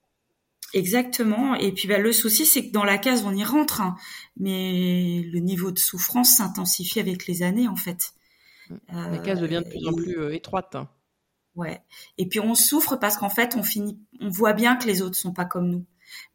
Exactement. 0.73 1.55
Et 1.55 1.71
puis 1.71 1.87
bah, 1.87 1.97
le 1.97 2.11
souci, 2.11 2.45
c'est 2.45 2.67
que 2.67 2.71
dans 2.71 2.83
la 2.83 2.97
case, 2.97 3.23
on 3.25 3.33
y 3.33 3.43
rentre, 3.43 3.81
hein. 3.81 3.95
mais 4.37 5.23
le 5.31 5.39
niveau 5.39 5.71
de 5.71 5.79
souffrance 5.79 6.37
s'intensifie 6.37 6.99
avec 6.99 7.27
les 7.27 7.43
années, 7.43 7.67
en 7.67 7.75
fait. 7.75 8.13
La 8.89 9.17
case 9.19 9.39
devient 9.39 9.61
de 9.63 9.69
plus 9.69 9.87
en 9.87 9.93
plus 9.93 10.19
euh, 10.19 10.33
étroite. 10.33 10.75
Hein. 10.75 10.89
Ouais. 11.55 11.81
Et 12.17 12.27
puis 12.27 12.39
on 12.39 12.53
souffre 12.53 12.97
parce 12.97 13.17
qu'en 13.17 13.29
fait, 13.29 13.55
on 13.55 13.63
finit, 13.63 13.97
on 14.19 14.29
voit 14.29 14.53
bien 14.53 14.75
que 14.75 14.85
les 14.85 15.01
autres 15.01 15.15
sont 15.15 15.33
pas 15.33 15.45
comme 15.45 15.69
nous. 15.69 15.85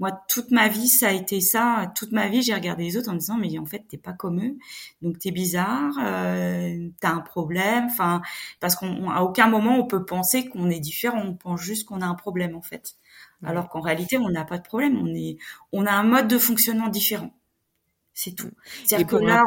Moi, 0.01 0.11
toute 0.29 0.51
ma 0.51 0.69
vie, 0.69 0.89
ça 0.89 1.09
a 1.09 1.13
été 1.13 1.41
ça. 1.41 1.93
Toute 1.95 2.13
ma 2.13 2.29
vie, 2.29 2.43
j'ai 2.43 2.55
regardé 2.55 2.85
les 2.85 2.97
autres 2.97 3.09
en 3.09 3.15
me 3.15 3.19
disant, 3.19 3.39
mais 3.39 3.59
en 3.59 3.65
fait, 3.65 3.85
t'es 3.89 3.97
pas 3.97 4.13
comme 4.13 4.45
eux, 4.45 4.57
donc 5.01 5.19
t'es 5.19 5.31
bizarre, 5.31 5.93
euh, 6.01 6.89
t'as 7.01 7.11
un 7.11 7.21
problème. 7.21 7.87
Enfin, 7.87 8.23
parce 8.61 8.77
qu'à 8.77 9.23
aucun 9.23 9.49
moment 9.49 9.77
on 9.79 9.87
peut 9.87 10.05
penser 10.05 10.49
qu'on 10.49 10.71
est 10.71 10.81
différent. 10.81 11.23
On 11.23 11.35
pense 11.35 11.61
juste 11.61 11.87
qu'on 11.87 12.01
a 12.01 12.07
un 12.07 12.15
problème, 12.15 12.57
en 12.57 12.63
fait 12.63 12.97
alors 13.43 13.69
qu'en 13.69 13.81
réalité, 13.81 14.19
on 14.19 14.29
n'a 14.29 14.45
pas 14.45 14.59
de 14.59 14.63
problème. 14.63 14.97
On 14.99 15.07
est, 15.07 15.39
on 15.73 15.87
a 15.87 15.93
un 15.93 16.03
mode 16.03 16.29
de 16.29 16.39
fonctionnement 16.39 16.89
différent. 16.89 17.35
C'est 18.15 18.33
tout. 18.33 18.51
C'est-à-dire 18.85 19.07
que 19.07 19.17
là, 19.17 19.45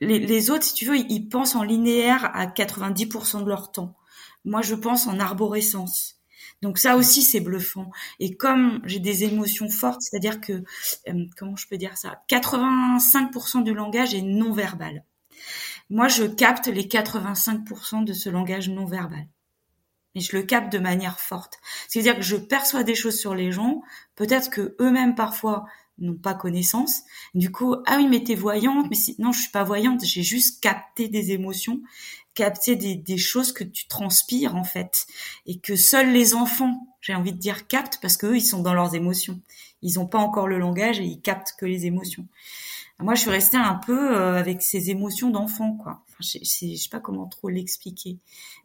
les, 0.00 0.50
autres, 0.50 0.64
si 0.64 0.74
tu 0.74 0.84
veux, 0.84 0.98
ils, 0.98 1.28
pensent 1.28 1.54
en 1.54 1.62
linéaire 1.62 2.30
à 2.34 2.46
90% 2.46 3.44
de 3.44 3.48
leur 3.48 3.72
temps. 3.72 3.96
Moi, 4.44 4.62
je 4.62 4.74
pense 4.74 5.06
en 5.06 5.18
arborescence. 5.18 6.16
Donc 6.62 6.78
ça 6.78 6.96
aussi, 6.96 7.22
c'est 7.22 7.40
bluffant. 7.40 7.90
Et 8.18 8.36
comme 8.36 8.80
j'ai 8.84 8.98
des 8.98 9.24
émotions 9.24 9.68
fortes, 9.68 10.02
c'est-à-dire 10.02 10.40
que, 10.40 10.64
euh, 11.08 11.26
comment 11.36 11.56
je 11.56 11.66
peux 11.68 11.76
dire 11.76 11.96
ça? 11.96 12.22
85% 12.28 13.62
du 13.62 13.74
langage 13.74 14.14
est 14.14 14.22
non 14.22 14.52
verbal. 14.52 15.04
Moi, 15.90 16.08
je 16.08 16.24
capte 16.24 16.66
les 16.66 16.84
85% 16.84 18.04
de 18.04 18.12
ce 18.12 18.28
langage 18.28 18.68
non 18.68 18.86
verbal 18.86 19.26
mais 20.16 20.20
je 20.20 20.34
le 20.34 20.42
capte 20.42 20.72
de 20.72 20.80
manière 20.80 21.20
forte. 21.20 21.60
C'est-à-dire 21.86 22.16
que 22.16 22.22
je 22.22 22.36
perçois 22.36 22.82
des 22.82 22.96
choses 22.96 23.20
sur 23.20 23.36
les 23.36 23.52
gens, 23.52 23.82
peut-être 24.16 24.50
que 24.50 24.74
eux-mêmes 24.80 25.14
parfois 25.14 25.66
n'ont 25.98 26.16
pas 26.16 26.34
connaissance. 26.34 27.02
Du 27.34 27.52
coup, 27.52 27.76
ah 27.86 27.96
oui, 27.98 28.08
mais 28.08 28.24
t'es 28.24 28.34
voyante, 28.34 28.86
mais 28.90 28.96
non, 29.18 29.30
je 29.30 29.42
suis 29.42 29.50
pas 29.52 29.62
voyante, 29.62 30.04
j'ai 30.04 30.24
juste 30.24 30.60
capté 30.60 31.08
des 31.08 31.30
émotions 31.30 31.80
capter 32.36 32.76
des, 32.76 32.94
des 32.94 33.18
choses 33.18 33.50
que 33.50 33.64
tu 33.64 33.88
transpires 33.88 34.54
en 34.54 34.62
fait 34.62 35.06
et 35.46 35.58
que 35.58 35.74
seuls 35.74 36.12
les 36.12 36.34
enfants, 36.34 36.86
j'ai 37.00 37.14
envie 37.14 37.32
de 37.32 37.38
dire, 37.38 37.66
captent 37.66 37.98
parce 38.00 38.16
qu'eux, 38.16 38.36
ils 38.36 38.42
sont 38.42 38.62
dans 38.62 38.74
leurs 38.74 38.94
émotions. 38.94 39.40
Ils 39.82 39.94
n'ont 39.94 40.06
pas 40.06 40.18
encore 40.18 40.46
le 40.46 40.58
langage 40.58 41.00
et 41.00 41.04
ils 41.04 41.20
captent 41.20 41.54
que 41.58 41.66
les 41.66 41.86
émotions. 41.86 42.26
Moi, 42.98 43.14
je 43.14 43.20
suis 43.20 43.30
restée 43.30 43.58
un 43.58 43.74
peu 43.74 44.16
euh, 44.16 44.38
avec 44.38 44.62
ces 44.62 44.88
émotions 44.88 45.28
d'enfant, 45.28 45.76
quoi. 45.76 46.02
je, 46.20 46.38
ne 46.38 46.76
sais 46.76 46.88
pas 46.90 46.98
comment 46.98 47.26
trop 47.26 47.50
l'expliquer, 47.50 48.20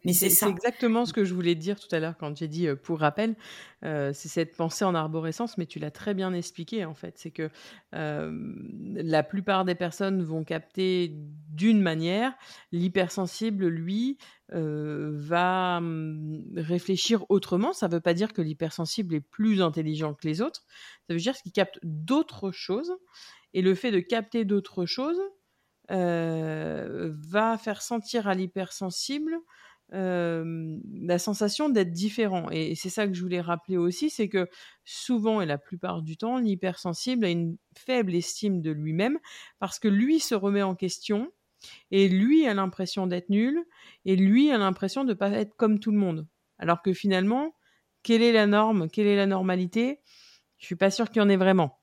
mais 0.06 0.14
c'est 0.14 0.30
ça. 0.30 0.46
C'est 0.46 0.52
exactement 0.52 1.04
ce 1.04 1.12
que 1.12 1.22
je 1.22 1.34
voulais 1.34 1.54
dire 1.54 1.78
tout 1.78 1.94
à 1.94 1.98
l'heure 1.98 2.16
quand 2.16 2.34
j'ai 2.34 2.48
dit 2.48 2.66
euh, 2.66 2.74
pour 2.74 3.00
rappel. 3.00 3.36
Euh, 3.84 4.12
c'est 4.14 4.30
cette 4.30 4.56
pensée 4.56 4.86
en 4.86 4.94
arborescence, 4.94 5.58
mais 5.58 5.66
tu 5.66 5.78
l'as 5.78 5.90
très 5.90 6.14
bien 6.14 6.32
expliqué 6.32 6.86
en 6.86 6.94
fait. 6.94 7.18
C'est 7.18 7.30
que 7.30 7.50
la 7.92 9.22
plupart 9.22 9.66
des 9.66 9.74
personnes 9.74 10.22
vont 10.22 10.44
capter 10.44 11.12
d'une 11.50 11.82
manière. 11.82 12.32
L'hypersensible, 12.70 13.66
lui, 13.66 14.16
va 14.48 15.78
hum, 15.78 16.42
réfléchir 16.56 17.26
autrement. 17.28 17.74
Ça 17.74 17.88
ne 17.88 17.92
veut 17.92 18.00
pas 18.00 18.14
dire 18.14 18.32
que 18.32 18.40
l'hypersensible 18.40 19.14
est 19.14 19.20
plus 19.20 19.60
intelligent 19.60 20.14
que 20.14 20.26
les 20.26 20.40
autres. 20.40 20.64
Ça 21.06 21.12
veut 21.12 21.20
dire 21.20 21.34
qu'il 21.34 21.52
capte 21.52 21.78
d'autres 21.82 22.50
choses 22.50 22.92
et 23.54 23.62
le 23.62 23.74
fait 23.74 23.90
de 23.90 24.00
capter 24.00 24.44
d'autres 24.44 24.86
choses 24.86 25.20
euh, 25.90 27.12
va 27.28 27.58
faire 27.58 27.82
sentir 27.82 28.28
à 28.28 28.34
l'hypersensible 28.34 29.36
euh, 29.94 30.78
la 31.02 31.18
sensation 31.18 31.68
d'être 31.68 31.90
différent. 31.90 32.48
Et, 32.50 32.74
c'est 32.74 32.88
ça 32.88 33.06
que 33.06 33.12
je 33.12 33.20
voulais 33.20 33.42
rappeler 33.42 33.76
aussi, 33.76 34.08
c'est 34.08 34.28
que 34.28 34.48
souvent 34.84 35.42
et 35.42 35.46
la 35.46 35.58
plupart 35.58 36.02
du 36.02 36.16
temps, 36.16 36.38
l'hypersensible 36.38 37.26
a 37.26 37.30
une 37.30 37.58
faible 37.76 38.14
estime 38.14 38.62
de 38.62 38.70
lui-même 38.70 39.18
parce 39.58 39.78
que 39.78 39.88
lui 39.88 40.18
se 40.18 40.34
remet 40.34 40.62
en 40.62 40.74
question 40.74 41.30
et 41.90 42.08
lui 42.08 42.46
a 42.46 42.54
l'impression 42.54 43.06
d'être 43.06 43.28
nul 43.28 43.62
et 44.06 44.16
lui 44.16 44.50
a 44.50 44.58
l'impression 44.58 45.04
de 45.04 45.10
ne 45.10 45.14
pas 45.14 45.30
être 45.30 45.54
comme 45.56 45.78
tout 45.78 45.92
le 45.92 45.98
monde. 45.98 46.26
Alors 46.58 46.80
que 46.80 46.94
finalement, 46.94 47.54
quelle 48.02 48.22
est 48.22 48.32
la 48.32 48.46
norme? 48.46 48.88
Quelle 48.88 49.06
est 49.06 49.16
la 49.16 49.26
normalité? 49.26 50.00
Je 50.56 50.66
suis 50.66 50.76
pas 50.76 50.90
sûre 50.90 51.10
qu'il 51.10 51.20
y 51.20 51.24
en 51.24 51.28
ait 51.28 51.36
vraiment. 51.36 51.81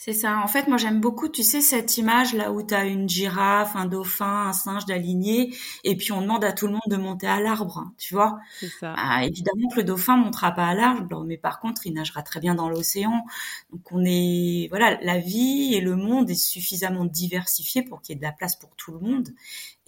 C'est 0.00 0.12
ça. 0.12 0.38
En 0.44 0.46
fait, 0.46 0.68
moi, 0.68 0.76
j'aime 0.76 1.00
beaucoup, 1.00 1.28
tu 1.28 1.42
sais, 1.42 1.60
cette 1.60 1.98
image 1.98 2.32
là 2.32 2.52
où 2.52 2.62
tu 2.62 2.72
as 2.72 2.84
une 2.84 3.08
girafe, 3.08 3.74
un 3.74 3.86
dauphin, 3.86 4.46
un 4.46 4.52
singe 4.52 4.86
d'aligné, 4.86 5.52
et 5.82 5.96
puis 5.96 6.12
on 6.12 6.22
demande 6.22 6.44
à 6.44 6.52
tout 6.52 6.68
le 6.68 6.74
monde 6.74 6.82
de 6.86 6.96
monter 6.96 7.26
à 7.26 7.40
l'arbre, 7.40 7.90
tu 7.98 8.14
vois. 8.14 8.38
C'est 8.60 8.68
ça. 8.68 8.94
Ah, 8.96 9.24
évidemment 9.24 9.68
que 9.70 9.78
le 9.78 9.82
dauphin 9.82 10.16
montera 10.16 10.52
pas 10.52 10.68
à 10.68 10.74
l'arbre, 10.74 11.24
mais 11.24 11.36
par 11.36 11.58
contre, 11.58 11.84
il 11.84 11.94
nagera 11.94 12.22
très 12.22 12.38
bien 12.38 12.54
dans 12.54 12.68
l'océan. 12.68 13.24
Donc, 13.72 13.90
on 13.90 14.04
est, 14.04 14.68
voilà, 14.68 15.00
la 15.02 15.18
vie 15.18 15.74
et 15.74 15.80
le 15.80 15.96
monde 15.96 16.30
est 16.30 16.36
suffisamment 16.36 17.04
diversifié 17.04 17.82
pour 17.82 18.00
qu'il 18.00 18.14
y 18.14 18.16
ait 18.16 18.20
de 18.20 18.24
la 18.24 18.30
place 18.30 18.54
pour 18.54 18.76
tout 18.76 18.92
le 18.92 19.00
monde 19.00 19.30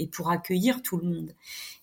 et 0.01 0.09
pour 0.09 0.33
accueillir 0.33 0.83
tout 0.83 0.97
le 0.97 1.05
monde. 1.05 1.35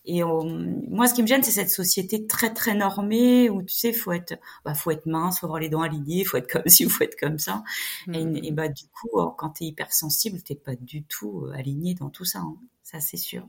Et 0.04 0.22
euh, 0.22 0.42
moi, 0.88 1.06
ce 1.06 1.14
qui 1.14 1.22
me 1.22 1.26
gêne, 1.26 1.42
c'est 1.42 1.50
cette 1.50 1.70
société 1.70 2.26
très 2.26 2.52
très 2.52 2.74
normée 2.74 3.50
où 3.50 3.62
tu 3.62 3.76
sais, 3.76 3.92
faut 3.92 4.12
être, 4.12 4.38
bah, 4.64 4.74
faut 4.74 4.90
être 4.90 5.04
mince, 5.04 5.40
faut 5.40 5.46
avoir 5.46 5.60
les 5.60 5.68
dents 5.68 5.82
alignées, 5.82 6.24
faut 6.24 6.38
être 6.38 6.50
comme 6.50 6.66
ci 6.66 6.86
ou 6.86 6.90
faut 6.90 7.04
être 7.04 7.18
comme 7.18 7.38
ça. 7.38 7.62
Mmh. 8.06 8.14
Et, 8.18 8.52
bah 8.52 8.68
du 8.68 8.84
coup, 8.88 9.20
euh, 9.20 9.26
quand 9.36 9.50
tu 9.50 9.64
es 9.64 9.66
hypersensible, 9.68 10.42
t'es 10.42 10.54
pas 10.54 10.76
du 10.76 11.04
tout 11.04 11.46
euh, 11.46 11.52
aligné 11.52 11.94
dans 11.94 12.10
tout 12.10 12.24
ça. 12.24 12.40
Hein. 12.40 12.56
Ça, 12.82 13.00
c'est 13.00 13.16
sûr. 13.16 13.48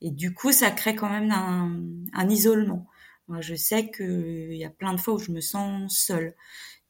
Et 0.00 0.10
du 0.10 0.34
coup, 0.34 0.52
ça 0.52 0.70
crée 0.70 0.94
quand 0.94 1.08
même 1.08 1.30
un, 1.30 1.80
un 2.12 2.28
isolement. 2.28 2.86
Moi, 3.28 3.40
je 3.40 3.54
sais 3.54 3.90
qu'il 3.90 4.54
y 4.54 4.64
a 4.64 4.70
plein 4.70 4.92
de 4.92 5.00
fois 5.00 5.14
où 5.14 5.18
je 5.18 5.32
me 5.32 5.40
sens 5.40 5.96
seule. 5.96 6.34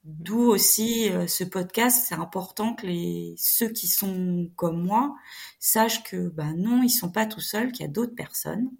D'où 0.04 0.40
aussi 0.40 1.08
euh, 1.10 1.26
ce 1.26 1.44
podcast, 1.44 2.04
c'est 2.06 2.14
important 2.14 2.74
que 2.74 2.86
les 2.86 3.34
ceux 3.38 3.70
qui 3.70 3.86
sont 3.86 4.50
comme 4.54 4.82
moi 4.84 5.16
sachent 5.58 6.02
que 6.02 6.28
ben 6.28 6.54
non, 6.58 6.82
ils 6.82 6.90
sont 6.90 7.10
pas 7.10 7.24
tout 7.24 7.40
seuls, 7.40 7.72
qu'il 7.72 7.86
y 7.86 7.88
a 7.88 7.92
d'autres 7.92 8.14
personnes 8.14 8.70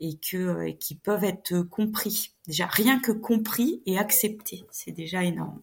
et 0.00 0.18
que 0.18 0.36
euh, 0.36 0.72
qui 0.72 0.96
peuvent 0.96 1.22
être 1.22 1.60
compris. 1.62 2.34
Déjà 2.48 2.66
rien 2.66 2.98
que 2.98 3.12
compris 3.12 3.82
et 3.86 3.98
accepté, 3.98 4.66
c'est 4.72 4.90
déjà 4.90 5.22
énorme. 5.22 5.62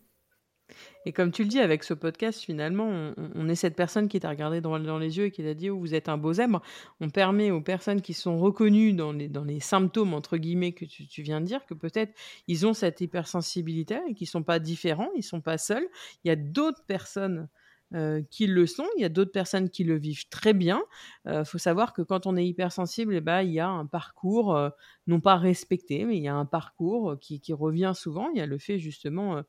Et 1.06 1.14
comme 1.14 1.32
tu 1.32 1.44
le 1.44 1.50
dis, 1.50 1.60
avec 1.60 1.84
ce 1.84 1.94
podcast, 1.94 2.42
finalement, 2.42 3.14
on, 3.36 3.48
est 3.48 3.56
cette 3.56 3.76
personne 3.76 4.08
qui 4.08 4.20
t'a 4.20 4.30
regardé 4.30 4.60
dans, 4.60 4.98
les 4.98 5.18
yeux 5.18 5.26
et 5.26 5.32
qui 5.32 5.44
t'a 5.44 5.54
dit 5.54 5.70
oh, 5.70 5.78
Vous 5.78 5.94
êtes 5.94 6.10
un 6.10 6.18
beau 6.18 6.34
zèbre. 6.34 6.62
On 7.00 7.10
permet 7.12 7.52
aux 7.52 7.62
personnes 7.62 8.02
qui 8.02 8.14
sont 8.14 8.40
reconnues 8.40 8.94
dans 8.94 9.14
les, 9.14 9.60
symptômes, 9.60 10.16
entre 10.16 10.38
guillemets, 10.38 10.74
que 10.74 10.86
tu, 10.86 11.22
viens 11.22 11.42
de 11.42 11.46
dire, 11.46 11.66
que 11.68 11.76
peut-être 11.76 12.14
ils 12.48 12.66
ont 12.66 12.74
cette 12.74 13.02
hypersensibilité 13.02 14.00
et 14.10 14.16
qu'ils 14.16 14.26
ne 14.26 14.32
sont 14.32 14.44
pas 14.44 14.58
différents, 14.58 15.10
ils 15.14 15.20
ne 15.20 15.24
sont 15.24 15.42
pas 15.42 15.60
seuls. 15.60 15.88
Il 16.24 16.30
y 16.30 16.32
a 16.32 16.36
d'autres 16.36 16.84
personnes. 16.86 17.48
Euh, 17.94 18.24
qui 18.32 18.48
le 18.48 18.66
sont, 18.66 18.88
il 18.98 19.04
y 19.04 19.06
a 19.06 19.10
d'autres 19.10 19.32
personnes 19.32 19.70
qui 19.70 19.84
le 19.84 19.96
vivent 19.96 20.28
très 20.30 20.54
bien. 20.54 20.82
Il 21.26 21.32
euh, 21.32 21.46
faut 21.46 21.60
savoir 21.60 21.94
que 21.94 22.02
quand 22.02 22.26
on 22.26 22.36
est 22.36 22.46
hypersensible, 22.46 23.14
eh 23.14 23.22
ben, 23.22 23.44
il 23.44 23.52
y 23.52 23.60
a 23.60 23.70
un 23.70 23.86
parcours 23.86 24.56
euh, 24.56 24.70
non 25.06 25.22
pas 25.22 25.38
respecté, 25.38 26.04
mais 26.04 26.18
il 26.18 26.24
y 26.24 26.28
a 26.28 26.36
un 26.36 26.46
parcours 26.46 27.16
qui, 27.22 27.40
revient 27.54 27.94
souvent. 27.96 28.32
Il 28.32 28.40
y 28.40 28.42
a 28.42 28.48
le 28.48 28.58
fait 28.58 28.80
justement 28.80 29.44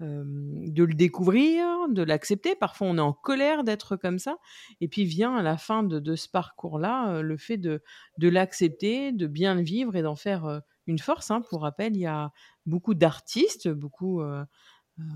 de 0.00 0.84
le 0.84 0.94
découvrir, 0.94 1.66
de 1.88 2.02
l'accepter. 2.02 2.54
Parfois, 2.54 2.88
on 2.88 2.96
est 2.96 3.00
en 3.00 3.12
colère 3.12 3.64
d'être 3.64 3.96
comme 3.96 4.18
ça. 4.18 4.38
Et 4.80 4.88
puis 4.88 5.04
vient 5.04 5.36
à 5.36 5.42
la 5.42 5.56
fin 5.56 5.82
de, 5.82 6.14
ce 6.14 6.28
parcours-là 6.28 7.22
le 7.22 7.36
fait 7.36 7.58
de, 7.58 7.82
de 8.18 8.28
l'accepter, 8.28 9.12
de 9.12 9.26
bien 9.26 9.54
le 9.54 9.62
vivre 9.62 9.96
et 9.96 10.02
d'en 10.02 10.16
faire 10.16 10.62
une 10.86 10.98
force. 10.98 11.30
Hein. 11.30 11.42
Pour 11.48 11.62
rappel, 11.62 11.94
il 11.96 12.00
y 12.00 12.06
a 12.06 12.32
beaucoup 12.66 12.94
d'artistes, 12.94 13.68
beaucoup 13.68 14.22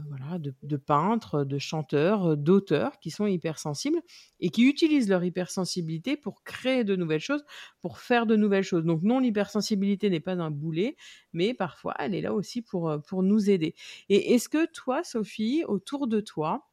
voilà, 0.08 0.38
de, 0.38 0.76
peintres, 0.76 1.44
de 1.44 1.58
chanteurs, 1.58 2.32
euh, 2.32 2.36
d'auteurs 2.36 2.98
qui 3.00 3.10
sont 3.10 3.26
hypersensibles 3.26 4.00
et 4.40 4.50
qui 4.50 4.64
utilisent 4.68 5.08
leur 5.08 5.24
hypersensibilité 5.24 6.16
pour 6.16 6.42
créer 6.44 6.84
de 6.84 6.96
nouvelles 6.96 7.20
choses, 7.20 7.44
pour 7.80 7.98
faire 7.98 8.26
de 8.26 8.36
nouvelles 8.36 8.62
choses. 8.64 8.84
Donc 8.84 9.02
non, 9.02 9.18
l'hypersensibilité 9.20 10.10
n'est 10.10 10.20
pas 10.20 10.32
un 10.34 10.50
boulet, 10.50 10.96
mais 11.32 11.54
parfois 11.54 11.94
elle 11.98 12.14
est 12.14 12.20
là 12.22 12.34
aussi 12.34 12.62
pour, 12.62 12.90
euh, 12.90 12.98
pour 12.98 13.22
nous 13.22 13.50
aider. 13.50 13.74
Et 14.08 14.34
est-ce 14.34 14.48
que 14.48 14.66
toi, 14.72 15.04
Sophie, 15.04 15.64
autour 15.66 16.06
de 16.06 16.20
toi, 16.20 16.68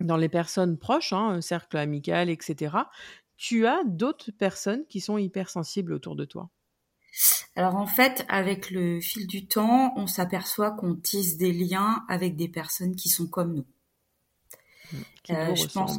dans 0.00 0.16
les 0.16 0.28
personnes 0.28 0.78
proches, 0.78 1.12
hein, 1.12 1.40
cercle 1.40 1.76
amical, 1.78 2.30
etc., 2.30 2.76
tu 3.36 3.66
as 3.66 3.84
d'autres 3.84 4.32
personnes 4.32 4.86
qui 4.88 5.00
sont 5.00 5.18
hypersensibles 5.18 5.92
autour 5.92 6.16
de 6.16 6.24
toi? 6.24 6.50
Alors 7.56 7.76
en 7.76 7.86
fait, 7.86 8.24
avec 8.28 8.70
le 8.70 9.00
fil 9.00 9.26
du 9.26 9.46
temps, 9.46 9.92
on 9.96 10.06
s'aperçoit 10.06 10.70
qu'on 10.70 10.94
tisse 10.94 11.36
des 11.36 11.52
liens 11.52 12.04
avec 12.08 12.36
des 12.36 12.48
personnes 12.48 12.94
qui 12.94 13.08
sont 13.08 13.26
comme 13.26 13.54
nous. 13.54 13.66
Mmh, 14.92 14.96
euh, 15.30 15.54
je 15.54 15.66
pense 15.66 15.98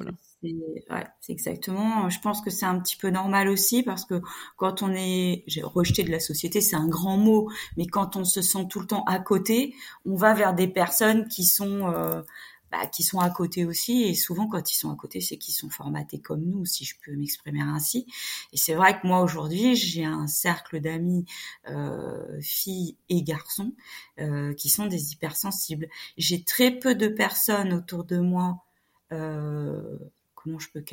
c'est 1.20 1.34
exactement. 1.34 2.10
Je 2.10 2.20
pense 2.22 2.42
que 2.42 2.50
c'est 2.50 2.66
un 2.66 2.80
petit 2.80 2.96
peu 2.96 3.10
normal 3.10 3.50
aussi 3.50 3.84
parce 3.84 4.06
que 4.06 4.22
quand 4.56 4.82
on 4.82 4.94
est 4.94 5.44
rejeté 5.64 6.04
de 6.04 6.12
la 6.12 6.20
société, 6.20 6.62
c'est 6.62 6.78
un 6.78 6.88
grand 6.88 7.18
mot, 7.18 7.50
mais 7.76 7.86
quand 7.86 8.16
on 8.16 8.24
se 8.24 8.42
sent 8.42 8.68
tout 8.70 8.80
le 8.80 8.88
temps 8.88 9.04
à 9.04 9.20
côté, 9.20 9.76
on 10.06 10.16
va 10.16 10.34
vers 10.34 10.54
des 10.54 10.68
personnes 10.68 11.28
qui 11.28 11.44
sont 11.44 11.92
euh, 11.94 12.22
bah, 12.72 12.86
qui 12.88 13.04
sont 13.04 13.20
à 13.20 13.30
côté 13.30 13.66
aussi. 13.66 14.04
Et 14.04 14.16
souvent, 14.16 14.48
quand 14.48 14.72
ils 14.72 14.76
sont 14.76 14.92
à 14.92 14.96
côté, 14.96 15.22
c'est 15.22 15.38
qu'ils 15.38 15.54
sont 15.54 15.70
formatés 15.70 16.20
comme 16.20 16.44
nous, 16.44 16.66
si 16.66 16.86
je 16.86 16.96
peux 17.04 17.16
m'exprimer 17.16 17.62
ainsi. 17.62 18.06
Et 18.54 18.58
c'est 18.58 18.74
vrai 18.74 19.00
que 19.00 19.08
moi, 19.08 19.22
aujourd'hui, 19.22 19.76
j'ai 19.76 20.06
un 20.06 20.28
cercle 20.28 20.80
d'amis, 20.80 21.26
euh, 21.70 22.40
filles 22.42 22.96
et 23.10 23.22
garçons, 23.24 23.74
euh, 24.20 24.54
qui 24.54 24.70
sont 24.70 24.88
des 24.88 25.14
hypersensibles. 25.14 25.88
J'ai 26.18 26.44
très 26.44 26.72
peu 26.72 26.96
de 26.96 27.08
personnes 27.08 27.74
autour 27.74 28.04
de 28.04 28.20
moi. 28.20 28.64
Euh, 29.12 29.98
comment 30.42 30.60
je 30.60 30.70
peux 30.70 30.84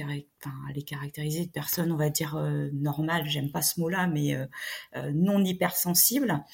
les 0.74 0.82
caractériser 0.82 1.46
de 1.46 1.50
personnes, 1.50 1.92
on 1.92 1.96
va 1.96 2.10
dire 2.10 2.36
euh, 2.36 2.68
normales, 2.72 3.26
j'aime 3.26 3.50
pas 3.50 3.62
ce 3.62 3.80
mot-là, 3.80 4.06
mais 4.06 4.34
euh, 4.34 4.46
euh, 4.96 5.12
non 5.14 5.42
hypersensibles, 5.44 6.44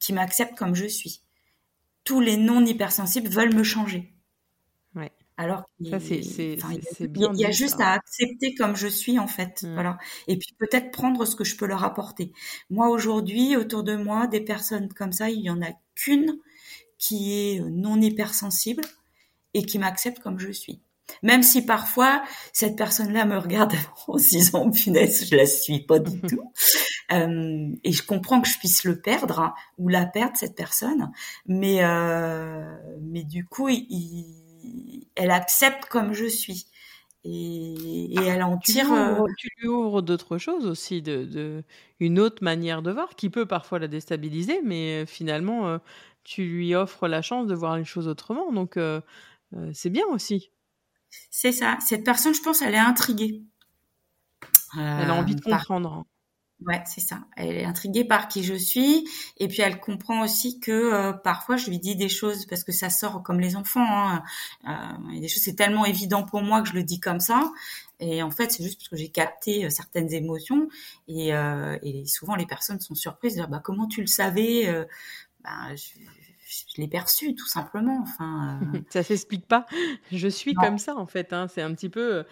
qui 0.00 0.12
m'acceptent 0.12 0.56
comme 0.56 0.74
je 0.74 0.86
suis 0.86 1.20
tous 2.04 2.20
les 2.20 2.36
non 2.36 2.64
hypersensibles 2.64 3.28
veulent 3.28 3.54
me 3.54 3.62
changer. 3.62 4.12
Ouais. 4.94 5.12
Alors 5.36 5.64
ça 5.90 5.98
c'est 5.98 7.08
bien. 7.08 7.32
Il 7.34 7.40
y 7.40 7.44
a 7.44 7.50
juste 7.50 7.80
à 7.80 7.92
accepter 7.92 8.54
comme 8.54 8.76
je 8.76 8.86
suis 8.86 9.18
en 9.18 9.26
fait, 9.26 9.62
mm. 9.62 9.74
voilà. 9.74 9.98
Et 10.28 10.38
puis 10.38 10.54
peut-être 10.58 10.92
prendre 10.92 11.24
ce 11.24 11.34
que 11.34 11.44
je 11.44 11.56
peux 11.56 11.66
leur 11.66 11.82
apporter. 11.82 12.32
Moi 12.70 12.88
aujourd'hui, 12.88 13.56
autour 13.56 13.82
de 13.82 13.96
moi, 13.96 14.26
des 14.28 14.40
personnes 14.40 14.92
comme 14.92 15.12
ça, 15.12 15.30
il 15.30 15.40
y 15.40 15.50
en 15.50 15.60
a 15.62 15.70
qu'une 15.96 16.38
qui 16.98 17.32
est 17.32 17.60
non 17.60 18.00
hypersensible 18.00 18.84
et 19.54 19.64
qui 19.64 19.78
m'accepte 19.78 20.20
comme 20.20 20.38
je 20.38 20.52
suis. 20.52 20.80
Même 21.22 21.42
si 21.42 21.64
parfois 21.64 22.22
cette 22.52 22.76
personne-là 22.76 23.24
me 23.24 23.38
regarde 23.38 23.74
en 24.08 24.18
se 24.18 24.30
disant 24.30 24.70
punaise, 24.70 25.28
je 25.28 25.36
la 25.36 25.46
suis 25.46 25.80
pas 25.80 25.98
du 25.98 26.20
tout. 26.28 26.52
Euh, 27.12 27.70
et 27.84 27.92
je 27.92 28.02
comprends 28.02 28.40
que 28.40 28.48
je 28.48 28.58
puisse 28.58 28.84
le 28.84 29.00
perdre 29.00 29.40
hein, 29.40 29.54
ou 29.78 29.88
la 29.88 30.06
perdre 30.06 30.36
cette 30.36 30.56
personne, 30.56 31.12
mais 31.46 31.84
euh, 31.84 32.76
mais 33.02 33.24
du 33.24 33.44
coup, 33.44 33.68
il, 33.68 35.06
elle 35.14 35.30
accepte 35.30 35.86
comme 35.86 36.14
je 36.14 36.26
suis. 36.26 36.66
Et, 37.26 38.14
et, 38.14 38.22
elle 38.22 38.42
en 38.42 38.58
tire. 38.58 38.92
Euh, 38.92 39.24
tu 39.38 39.48
lui 39.58 39.68
ouvres, 39.68 40.02
d'autres 40.02 40.36
choses 40.36 40.66
aussi, 40.66 41.00
de, 41.00 41.24
de, 41.24 41.64
une 41.98 42.18
autre 42.18 42.42
manière 42.44 42.82
de 42.82 42.90
voir 42.90 43.16
qui 43.16 43.30
peut 43.30 43.46
parfois 43.46 43.78
la 43.78 43.88
déstabiliser, 43.88 44.60
mais 44.62 45.06
finalement, 45.06 45.78
tu 46.22 46.44
lui 46.44 46.74
offres 46.74 47.08
la 47.08 47.22
chance 47.22 47.46
de 47.46 47.54
voir 47.54 47.78
les 47.78 47.84
choses 47.84 48.08
autrement. 48.08 48.52
Donc, 48.52 48.78
c'est 49.72 49.88
bien 49.88 50.06
aussi. 50.08 50.50
C'est 51.30 51.52
ça. 51.52 51.78
Cette 51.80 52.04
personne, 52.04 52.34
je 52.34 52.42
pense, 52.42 52.60
elle 52.60 52.74
est 52.74 52.78
intriguée. 52.78 53.42
elle 54.76 55.10
a 55.10 55.14
envie 55.14 55.34
de 55.34 55.40
comprendre. 55.40 56.04
Ouais, 56.66 56.82
c'est 56.86 57.02
ça. 57.02 57.18
Elle 57.36 57.56
est 57.56 57.64
intriguée 57.64 58.04
par 58.04 58.26
qui 58.26 58.42
je 58.42 58.54
suis, 58.54 59.06
et 59.36 59.48
puis 59.48 59.60
elle 59.60 59.80
comprend 59.80 60.22
aussi 60.22 60.60
que 60.60 60.72
euh, 60.72 61.12
parfois 61.12 61.56
je 61.56 61.68
lui 61.68 61.78
dis 61.78 61.94
des 61.94 62.08
choses 62.08 62.46
parce 62.46 62.64
que 62.64 62.72
ça 62.72 62.88
sort 62.88 63.22
comme 63.22 63.38
les 63.38 63.54
enfants. 63.56 63.84
Hein. 63.84 64.22
Euh, 64.66 65.20
des 65.20 65.28
choses, 65.28 65.42
c'est 65.42 65.56
tellement 65.56 65.84
évident 65.84 66.22
pour 66.22 66.40
moi 66.42 66.62
que 66.62 66.68
je 66.68 66.74
le 66.74 66.82
dis 66.82 67.00
comme 67.00 67.20
ça, 67.20 67.52
et 68.00 68.22
en 68.22 68.30
fait 68.30 68.50
c'est 68.50 68.62
juste 68.62 68.78
parce 68.78 68.88
que 68.88 68.96
j'ai 68.96 69.10
capté 69.10 69.66
euh, 69.66 69.70
certaines 69.70 70.12
émotions, 70.14 70.68
et, 71.06 71.34
euh, 71.34 71.76
et, 71.82 72.06
souvent 72.06 72.34
les 72.34 72.46
personnes 72.46 72.80
sont 72.80 72.94
surprises, 72.94 73.32
de 73.34 73.40
dire, 73.40 73.48
bah 73.48 73.60
comment 73.62 73.86
tu 73.86 74.00
le 74.00 74.06
savais 74.06 74.86
bah, 75.42 75.74
je, 75.74 75.98
je 76.74 76.80
l'ai 76.80 76.88
perçu 76.88 77.34
tout 77.34 77.46
simplement. 77.46 78.00
Enfin, 78.02 78.58
ça 78.88 79.02
s'explique 79.02 79.46
pas. 79.46 79.66
Je 80.12 80.28
suis 80.28 80.54
comme 80.54 80.78
ça 80.78 80.96
en 80.96 81.06
fait. 81.06 81.34
Hein. 81.34 81.46
C'est 81.48 81.62
un 81.62 81.74
petit 81.74 81.90
peu 81.90 82.24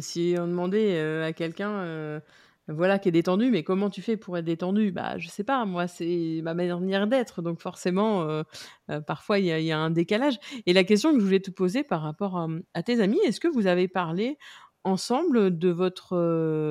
si 0.00 0.34
on 0.38 0.46
demandait 0.46 0.98
à 1.22 1.34
quelqu'un 1.34 2.22
voilà, 2.68 2.98
qui 2.98 3.08
est 3.08 3.12
détendu. 3.12 3.50
Mais 3.50 3.62
comment 3.62 3.88
tu 3.88 4.02
fais 4.02 4.16
pour 4.16 4.36
être 4.36 4.44
détendu? 4.44 4.92
Bah, 4.92 5.18
je 5.18 5.28
sais 5.28 5.44
pas. 5.44 5.64
Moi, 5.64 5.88
c'est 5.88 6.40
ma 6.42 6.52
manière 6.54 7.06
d'être. 7.06 7.40
Donc 7.40 7.60
forcément, 7.60 8.22
euh, 8.22 8.42
euh, 8.90 9.00
parfois 9.00 9.38
il 9.38 9.46
y, 9.46 9.72
a 9.72 9.78
un 9.78 9.90
décalage. 9.90 10.38
Et 10.66 10.72
la 10.74 10.84
question 10.84 11.12
que 11.12 11.18
je 11.18 11.24
voulais 11.24 11.40
te 11.40 11.50
poser 11.50 11.82
par 11.82 12.02
rapport 12.02 12.46
à, 12.74 12.82
tes 12.82 13.00
amis, 13.00 13.18
est-ce 13.24 13.40
que 13.40 13.48
vous 13.48 13.66
avez 13.66 13.88
parlé 13.88 14.38
ensemble 14.84 15.58
de 15.58 15.68
votre 15.70 16.16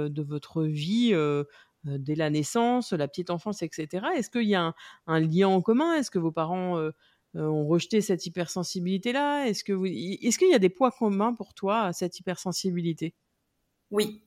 de 0.08 0.24
votre 0.24 0.64
vie 0.64 1.14
dès 1.84 2.16
la 2.16 2.30
naissance, 2.30 2.94
la 2.94 3.08
petite 3.08 3.30
enfance, 3.30 3.62
etc. 3.62 4.06
Est-ce 4.16 4.30
qu'il 4.30 4.48
y 4.48 4.56
a 4.56 4.74
un, 5.08 5.20
lien 5.20 5.48
en 5.48 5.62
commun? 5.62 5.96
Est-ce 5.96 6.12
que 6.12 6.20
vos 6.20 6.32
parents 6.32 6.80
ont 7.36 7.68
rejeté 7.68 8.02
cette 8.02 8.26
hypersensibilité-là? 8.26 9.48
Est-ce 9.48 9.64
que 9.64 9.74
est-ce 9.86 10.38
qu'il 10.38 10.50
y 10.50 10.56
a 10.56 10.60
des 10.60 10.70
points 10.70 10.92
communs 10.92 11.34
pour 11.34 11.54
toi 11.54 11.82
à 11.84 11.94
cette 11.94 12.20
hypersensibilité? 12.20 13.14
Oui, 13.92 14.22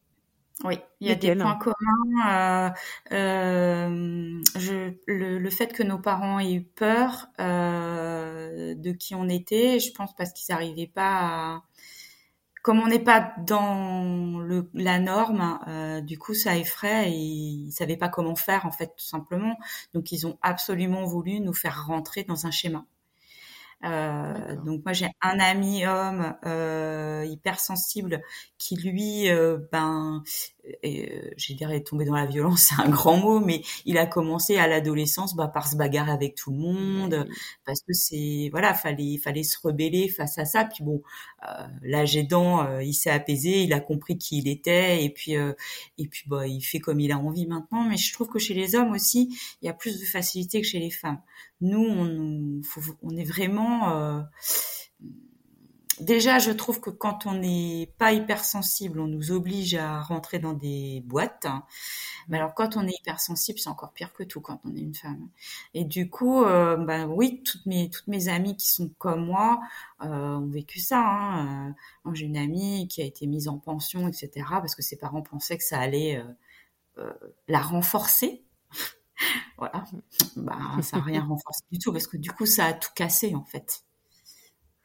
oui, 0.64 0.78
il 1.00 1.08
y 1.08 1.10
a 1.10 1.14
des 1.14 1.34
points 1.34 1.56
communs. 1.56 2.28
Euh, 2.28 2.70
euh, 3.12 4.42
je, 4.58 4.92
le, 5.06 5.38
le, 5.38 5.50
fait 5.50 5.72
que 5.72 5.82
nos 5.82 5.98
parents 5.98 6.38
aient 6.38 6.52
eu 6.52 6.62
peur 6.62 7.28
euh, 7.40 8.74
de 8.74 8.92
qui 8.92 9.14
on 9.14 9.28
était, 9.28 9.78
je 9.80 9.92
pense 9.92 10.14
parce 10.14 10.32
qu'ils 10.32 10.52
n'arrivaient 10.52 10.86
pas 10.86 11.54
à... 11.54 11.62
Comme 12.62 12.78
on 12.80 12.88
n'est 12.88 12.98
pas 12.98 13.32
dans 13.38 14.38
le, 14.40 14.70
la 14.74 14.98
norme, 14.98 15.60
euh, 15.66 16.02
du 16.02 16.18
coup 16.18 16.34
ça 16.34 16.58
effraie 16.58 17.10
et 17.10 17.14
ils 17.14 17.72
savaient 17.72 17.96
pas 17.96 18.10
comment 18.10 18.36
faire 18.36 18.66
en 18.66 18.70
fait 18.70 18.88
tout 18.88 19.04
simplement. 19.04 19.56
Donc 19.94 20.12
ils 20.12 20.26
ont 20.26 20.38
absolument 20.42 21.04
voulu 21.04 21.40
nous 21.40 21.54
faire 21.54 21.86
rentrer 21.86 22.22
dans 22.24 22.46
un 22.46 22.50
schéma. 22.50 22.84
Euh, 23.84 24.56
donc 24.64 24.82
moi 24.84 24.92
j'ai 24.92 25.08
un 25.22 25.38
ami 25.40 25.86
homme 25.86 26.34
euh, 26.44 27.24
hypersensible 27.26 28.20
qui 28.58 28.76
lui, 28.76 29.30
euh, 29.30 29.58
ben, 29.72 30.22
euh, 30.84 31.30
j'ai 31.36 31.54
dire 31.54 31.70
est 31.70 31.86
tombé 31.86 32.04
dans 32.04 32.14
la 32.14 32.26
violence, 32.26 32.70
c'est 32.76 32.82
un 32.82 32.88
grand 32.88 33.16
mot, 33.16 33.40
mais 33.40 33.62
il 33.86 33.98
a 33.98 34.06
commencé 34.06 34.56
à 34.56 34.66
l'adolescence 34.66 35.34
bah, 35.34 35.48
par 35.48 35.66
se 35.68 35.76
bagarrer 35.76 36.12
avec 36.12 36.34
tout 36.34 36.50
le 36.50 36.58
monde, 36.58 37.28
parce 37.64 37.80
que 37.80 37.92
c'est 37.92 38.48
voilà, 38.50 38.74
fallait 38.74 39.18
fallait 39.18 39.42
se 39.42 39.56
rebeller 39.62 40.08
face 40.08 40.38
à 40.38 40.44
ça. 40.44 40.64
Puis 40.64 40.84
bon, 40.84 41.02
euh, 41.48 41.66
l'âge 41.82 42.16
aidant, 42.16 42.64
euh, 42.66 42.82
il 42.82 42.94
s'est 42.94 43.10
apaisé, 43.10 43.62
il 43.62 43.72
a 43.72 43.80
compris 43.80 44.18
qui 44.18 44.38
il 44.38 44.48
était, 44.48 45.04
et 45.04 45.10
puis 45.10 45.32
et 45.32 46.06
puis 46.08 46.24
bah 46.26 46.46
il 46.46 46.62
fait 46.62 46.80
comme 46.80 47.00
il 47.00 47.12
a 47.12 47.18
envie 47.18 47.46
maintenant. 47.46 47.84
Mais 47.84 47.96
je 47.96 48.12
trouve 48.12 48.28
que 48.28 48.38
chez 48.38 48.54
les 48.54 48.74
hommes 48.74 48.92
aussi, 48.92 49.36
il 49.62 49.66
y 49.66 49.68
a 49.68 49.74
plus 49.74 50.00
de 50.00 50.04
facilité 50.04 50.60
que 50.60 50.66
chez 50.66 50.78
les 50.78 50.90
femmes. 50.90 51.20
Nous, 51.60 51.84
on, 51.84 52.60
on 53.02 53.16
est 53.16 53.24
vraiment 53.24 54.24
déjà, 56.00 56.38
je 56.38 56.50
trouve 56.50 56.80
que 56.80 56.90
quand 56.90 57.26
on 57.26 57.34
n'est 57.34 57.92
pas 57.98 58.12
hypersensible, 58.12 59.00
on 59.00 59.06
nous 59.06 59.32
oblige 59.32 59.74
à 59.74 60.00
rentrer 60.00 60.38
dans 60.38 60.52
des 60.52 61.02
boîtes. 61.06 61.46
Mais 62.28 62.38
alors, 62.38 62.54
quand 62.54 62.76
on 62.76 62.86
est 62.86 62.98
hypersensible, 63.00 63.58
c'est 63.58 63.68
encore 63.68 63.92
pire 63.92 64.12
que 64.12 64.22
tout 64.22 64.40
quand 64.40 64.60
on 64.64 64.74
est 64.74 64.80
une 64.80 64.94
femme. 64.94 65.28
Et 65.74 65.84
du 65.84 66.10
coup, 66.10 66.42
euh, 66.44 66.76
bah, 66.76 67.06
oui, 67.06 67.42
toutes 67.44 67.66
mes 67.66 67.90
toutes 67.90 68.08
mes 68.08 68.28
amies 68.28 68.56
qui 68.56 68.68
sont 68.68 68.88
comme 68.98 69.26
moi 69.26 69.60
euh, 70.02 70.36
ont 70.36 70.48
vécu 70.48 70.80
ça. 70.80 71.00
Hein. 71.00 71.74
Euh, 72.06 72.14
j'ai 72.14 72.26
une 72.26 72.36
amie 72.36 72.88
qui 72.88 73.02
a 73.02 73.04
été 73.04 73.26
mise 73.26 73.48
en 73.48 73.58
pension, 73.58 74.08
etc., 74.08 74.30
parce 74.48 74.74
que 74.74 74.82
ses 74.82 74.98
parents 74.98 75.22
pensaient 75.22 75.58
que 75.58 75.64
ça 75.64 75.78
allait 75.78 76.22
euh, 76.98 77.12
la 77.48 77.60
renforcer. 77.60 78.44
voilà, 79.58 79.84
bah, 80.36 80.58
ça 80.82 80.98
n'a 80.98 81.02
rien 81.02 81.24
renforcé 81.28 81.62
du 81.70 81.78
tout, 81.78 81.92
parce 81.92 82.06
que 82.06 82.16
du 82.16 82.30
coup, 82.30 82.46
ça 82.46 82.66
a 82.66 82.72
tout 82.72 82.90
cassé 82.94 83.34
en 83.34 83.44
fait. 83.44 83.84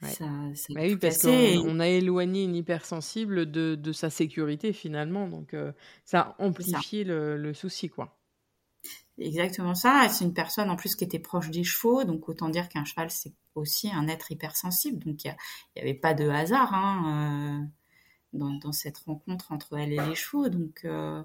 Ça, 0.06 0.26
bah 0.70 0.82
oui, 0.84 0.96
parce 0.98 1.22
qu'on 1.22 1.80
a 1.80 1.88
éloigné 1.88 2.44
une 2.44 2.56
hypersensible 2.56 3.50
de, 3.50 3.76
de 3.76 3.92
sa 3.92 4.10
sécurité 4.10 4.74
finalement, 4.74 5.28
donc 5.28 5.54
euh, 5.54 5.72
ça 6.04 6.20
a 6.20 6.36
amplifié 6.44 7.04
Le, 7.04 7.38
le, 7.38 7.54
souci, 7.54 7.90
quoi. 7.90 8.18
Exactement 9.18 9.76
ça. 9.76 10.08
C'est 10.10 10.26
une 10.26 10.34
personne 10.34 10.70
en 10.70 10.76
plus 10.76 10.96
qui 10.96 11.04
était 11.04 11.20
proche 11.20 11.50
des 11.50 11.64
chevaux, 11.64 12.04
donc 12.04 12.28
autant 12.28 12.50
dire 12.50 12.68
qu'un 12.68 12.84
cheval 12.84 13.10
c'est 13.10 13.34
aussi 13.56 13.90
un 13.92 14.08
être 14.08 14.32
hypersensible. 14.32 15.04
Donc 15.06 15.24
il 15.24 15.36
n'y 15.76 15.82
avait 15.82 15.94
pas 15.94 16.14
de 16.14 16.28
hasard 16.28 16.74
hein, 16.74 17.64
euh, 17.64 18.38
dans, 18.38 18.54
dans, 18.56 18.74
cette 18.74 18.98
rencontre 18.98 19.52
entre 19.52 19.78
elle 19.78 19.94
et 19.94 20.02
les 20.06 20.16
chevaux. 20.16 20.50
Donc 20.50 20.82
euh, 20.84 21.24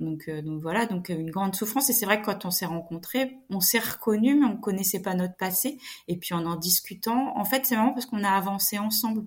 donc, 0.00 0.28
euh, 0.28 0.42
donc 0.42 0.60
voilà, 0.60 0.86
donc 0.86 1.10
euh, 1.10 1.14
une 1.14 1.30
grande 1.30 1.54
souffrance. 1.54 1.90
Et 1.90 1.92
c'est 1.92 2.06
vrai 2.06 2.20
que 2.20 2.26
quand 2.26 2.44
on 2.44 2.50
s'est 2.50 2.66
rencontrés, 2.66 3.38
on 3.50 3.60
s'est 3.60 3.78
reconnus, 3.78 4.36
mais 4.40 4.46
on 4.46 4.56
connaissait 4.56 5.02
pas 5.02 5.14
notre 5.14 5.36
passé. 5.36 5.78
Et 6.08 6.16
puis 6.16 6.34
en 6.34 6.46
en 6.46 6.56
discutant, 6.56 7.36
en 7.36 7.44
fait, 7.44 7.66
c'est 7.66 7.76
vraiment 7.76 7.92
parce 7.92 8.06
qu'on 8.06 8.24
a 8.24 8.30
avancé 8.30 8.78
ensemble. 8.78 9.24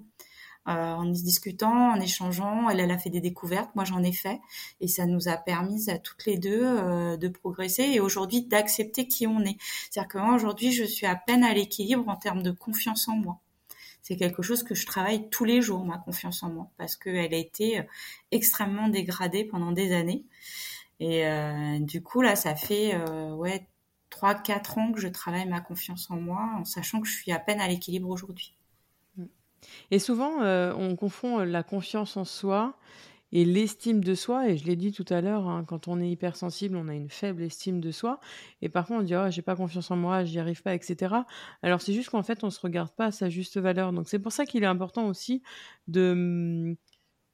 Euh, 0.69 0.71
en 0.71 1.05
discutant, 1.05 1.91
en 1.91 1.99
échangeant, 1.99 2.69
elle, 2.69 2.79
elle 2.79 2.91
a 2.91 2.97
fait 2.97 3.09
des 3.09 3.19
découvertes, 3.19 3.69
moi 3.75 3.83
j'en 3.83 4.01
ai 4.01 4.13
fait, 4.13 4.39
et 4.79 4.87
ça 4.87 5.05
nous 5.05 5.27
a 5.27 5.35
permis 5.35 5.89
à 5.89 5.99
toutes 5.99 6.25
les 6.25 6.37
deux 6.37 6.63
euh, 6.63 7.17
de 7.17 7.27
progresser 7.27 7.83
et 7.83 7.99
aujourd'hui 7.99 8.43
d'accepter 8.43 9.09
qui 9.09 9.27
on 9.27 9.41
est. 9.41 9.57
C'est-à-dire 9.91 10.07
que 10.07 10.17
moi 10.19 10.35
aujourd'hui, 10.35 10.71
je 10.71 10.85
suis 10.85 11.05
à 11.05 11.17
peine 11.17 11.43
à 11.43 11.53
l'équilibre 11.53 12.07
en 12.07 12.15
termes 12.15 12.43
de 12.43 12.51
confiance 12.51 13.09
en 13.09 13.17
moi 13.17 13.39
c'est 14.03 14.17
quelque 14.17 14.41
chose 14.41 14.63
que 14.63 14.75
je 14.75 14.85
travaille 14.85 15.29
tous 15.29 15.45
les 15.45 15.61
jours, 15.61 15.85
ma 15.85 15.97
confiance 15.97 16.43
en 16.43 16.49
moi, 16.49 16.69
parce 16.77 16.97
qu'elle 16.97 17.33
a 17.33 17.37
été 17.37 17.79
euh, 17.79 17.83
extrêmement 18.31 18.89
dégradée 18.89 19.45
pendant 19.45 19.71
des 19.71 19.93
années. 19.93 20.25
Et 20.99 21.25
euh, 21.25 21.79
du 21.79 22.03
coup, 22.03 22.21
là, 22.21 22.35
ça 22.35 22.53
fait 22.53 22.95
euh, 22.95 23.33
ouais, 23.33 23.65
3-4 24.11 24.79
ans 24.79 24.91
que 24.91 24.99
je 24.99 25.07
travaille 25.07 25.47
ma 25.47 25.61
confiance 25.61 26.11
en 26.11 26.17
moi, 26.17 26.49
en 26.59 26.65
sachant 26.65 26.99
que 26.99 27.07
je 27.07 27.13
suis 27.13 27.31
à 27.31 27.39
peine 27.39 27.61
à 27.61 27.67
l'équilibre 27.69 28.09
aujourd'hui. 28.09 28.53
Et 29.89 29.99
souvent, 29.99 30.41
on 30.41 30.95
confond 30.97 31.37
la 31.39 31.63
confiance 31.63 32.17
en 32.17 32.25
soi 32.25 32.77
et 33.35 33.45
l'estime 33.45 34.03
de 34.03 34.13
soi, 34.13 34.47
et 34.47 34.57
je 34.57 34.65
l'ai 34.65 34.75
dit 34.75 34.91
tout 34.91 35.05
à 35.09 35.19
l'heure, 35.19 35.47
hein, 35.49 35.65
quand 35.67 35.87
on 35.87 35.99
est 35.99 36.07
hypersensible, 36.07 36.77
on 36.77 36.87
a 36.87 36.93
une 36.93 37.09
faible 37.09 37.41
estime 37.41 37.81
de 37.81 37.89
soi. 37.89 38.19
Et 38.61 38.69
parfois, 38.69 38.97
on 38.97 39.01
dit, 39.01 39.15
oh, 39.15 39.31
j'ai 39.31 39.41
pas 39.41 39.55
confiance 39.55 39.89
en 39.89 39.95
moi, 39.95 40.23
j'y 40.23 40.37
arrive 40.37 40.61
pas, 40.61 40.75
etc. 40.75 41.25
Alors, 41.63 41.81
c'est 41.81 41.93
juste 41.93 42.11
qu'en 42.11 42.21
fait, 42.21 42.43
on 42.43 42.51
se 42.51 42.59
regarde 42.59 42.91
pas 42.95 43.07
à 43.07 43.11
sa 43.11 43.29
juste 43.31 43.57
valeur. 43.57 43.91
Donc, 43.91 44.07
c'est 44.07 44.19
pour 44.19 44.31
ça 44.31 44.45
qu'il 44.45 44.61
est 44.61 44.67
important 44.67 45.07
aussi 45.07 45.41
de, 45.87 46.77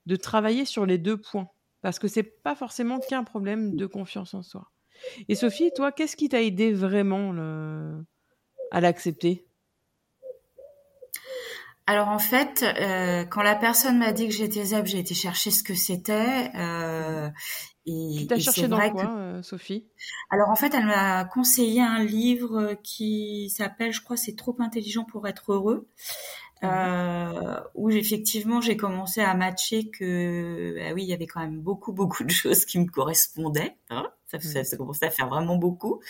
de 0.06 0.16
travailler 0.16 0.64
sur 0.64 0.86
les 0.86 0.96
deux 0.96 1.18
points. 1.18 1.50
Parce 1.82 1.98
que 1.98 2.08
c'est 2.08 2.22
pas 2.22 2.54
forcément 2.54 2.98
qu'un 3.00 3.22
problème 3.22 3.76
de 3.76 3.84
confiance 3.84 4.32
en 4.32 4.42
soi. 4.42 4.70
Et 5.28 5.34
Sophie, 5.34 5.70
toi, 5.76 5.92
qu'est-ce 5.92 6.16
qui 6.16 6.30
t'a 6.30 6.42
aidé 6.42 6.72
vraiment 6.72 7.34
à 8.70 8.80
l'accepter? 8.80 9.49
Alors 11.90 12.06
en 12.06 12.20
fait, 12.20 12.62
euh, 12.62 13.24
quand 13.24 13.42
la 13.42 13.56
personne 13.56 13.98
m'a 13.98 14.12
dit 14.12 14.28
que 14.28 14.32
j'étais 14.32 14.64
ZEP, 14.64 14.86
j'ai 14.86 15.00
été 15.00 15.12
chercher 15.12 15.50
ce 15.50 15.64
que 15.64 15.74
c'était. 15.74 16.52
Euh, 16.54 17.28
et, 17.84 18.28
tu 18.28 18.32
as 18.32 18.38
cherché 18.38 18.68
dans 18.68 18.78
quoi, 18.90 19.10
euh, 19.16 19.42
Sophie? 19.42 19.88
Alors 20.30 20.50
en 20.50 20.54
fait, 20.54 20.72
elle 20.72 20.86
m'a 20.86 21.24
conseillé 21.24 21.82
un 21.82 21.98
livre 21.98 22.74
qui 22.84 23.50
s'appelle, 23.50 23.92
je 23.92 24.02
crois, 24.02 24.16
c'est 24.16 24.36
trop 24.36 24.54
intelligent 24.60 25.02
pour 25.02 25.26
être 25.26 25.52
heureux. 25.52 25.88
Euh, 26.62 27.60
où 27.74 27.88
effectivement 27.88 28.60
j'ai 28.60 28.76
commencé 28.76 29.22
à 29.22 29.32
matcher 29.32 29.88
que 29.88 30.74
bah 30.76 30.92
oui 30.94 31.04
il 31.04 31.08
y 31.08 31.14
avait 31.14 31.26
quand 31.26 31.40
même 31.40 31.58
beaucoup 31.58 31.94
beaucoup 31.94 32.22
de 32.22 32.30
choses 32.30 32.66
qui 32.66 32.78
me 32.78 32.84
correspondaient 32.84 33.76
hein. 33.88 34.10
Ça, 34.26 34.38
ça, 34.38 34.62
ça, 34.62 34.76
commençait 34.76 35.06
à 35.06 35.10
faire 35.10 35.28
vraiment 35.28 35.56
beaucoup. 35.56 36.00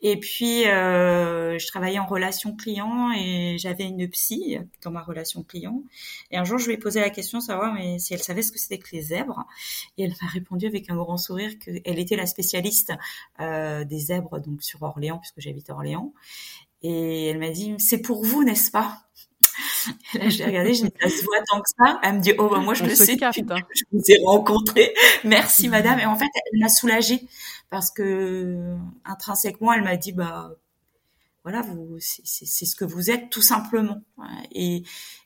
Et 0.00 0.18
puis 0.18 0.66
euh, 0.66 1.58
je 1.58 1.66
travaillais 1.66 1.98
en 1.98 2.06
relation 2.06 2.56
client 2.56 3.12
et 3.12 3.56
j'avais 3.58 3.84
une 3.84 4.08
psy 4.08 4.58
dans 4.82 4.90
ma 4.90 5.02
relation 5.02 5.42
client. 5.42 5.82
Et 6.30 6.38
un 6.38 6.44
jour 6.44 6.56
je 6.56 6.68
lui 6.68 6.74
ai 6.74 6.78
posé 6.78 7.00
la 7.00 7.10
question 7.10 7.40
savoir 7.40 7.74
mais 7.74 7.98
si 7.98 8.14
elle 8.14 8.22
savait 8.22 8.40
ce 8.40 8.50
que 8.50 8.58
c'était 8.58 8.78
que 8.78 8.88
les 8.92 9.02
zèbres 9.02 9.44
et 9.98 10.04
elle 10.04 10.14
m'a 10.22 10.28
répondu 10.28 10.66
avec 10.66 10.88
un 10.88 10.96
grand 10.96 11.18
sourire 11.18 11.58
qu'elle 11.58 11.98
était 11.98 12.16
la 12.16 12.26
spécialiste 12.26 12.92
euh, 13.40 13.84
des 13.84 13.98
zèbres 13.98 14.40
donc 14.40 14.62
sur 14.62 14.82
Orléans 14.82 15.18
puisque 15.18 15.40
j'habite 15.40 15.68
Orléans. 15.68 16.14
Et 16.82 17.26
elle 17.26 17.38
m'a 17.40 17.50
dit 17.50 17.74
c'est 17.78 18.00
pour 18.00 18.24
vous 18.24 18.42
n'est-ce 18.42 18.70
pas? 18.70 19.02
là, 20.14 20.28
je 20.28 20.38
l'ai 20.38 20.44
regardé, 20.44 20.74
je 20.74 20.84
me 20.84 20.90
ça 21.00 21.08
se 21.08 21.24
voit 21.24 21.38
tant 21.50 21.60
que 21.60 21.68
ça. 21.78 22.00
Elle 22.02 22.16
me 22.16 22.20
dit, 22.20 22.32
oh, 22.38 22.48
bah, 22.48 22.58
moi, 22.58 22.74
je 22.74 22.84
le 22.84 22.94
sais, 22.94 23.22
hein. 23.22 23.30
je 23.34 23.84
vous 23.92 24.02
ai 24.08 24.24
rencontré. 24.24 24.94
Merci, 25.24 25.68
madame. 25.68 25.98
Et 25.98 26.06
en 26.06 26.16
fait, 26.16 26.26
elle 26.52 26.60
m'a 26.60 26.68
soulagée 26.68 27.26
parce 27.70 27.90
que, 27.90 28.76
intrinsèquement, 29.04 29.72
elle 29.72 29.82
m'a 29.82 29.96
dit, 29.96 30.12
bah, 30.12 30.50
voilà, 31.44 31.62
vous, 31.62 31.96
c'est 31.98 32.66
ce 32.66 32.76
que 32.76 32.84
vous 32.84 33.10
êtes, 33.10 33.30
tout 33.30 33.42
simplement. 33.42 34.02
Et, 34.52 34.82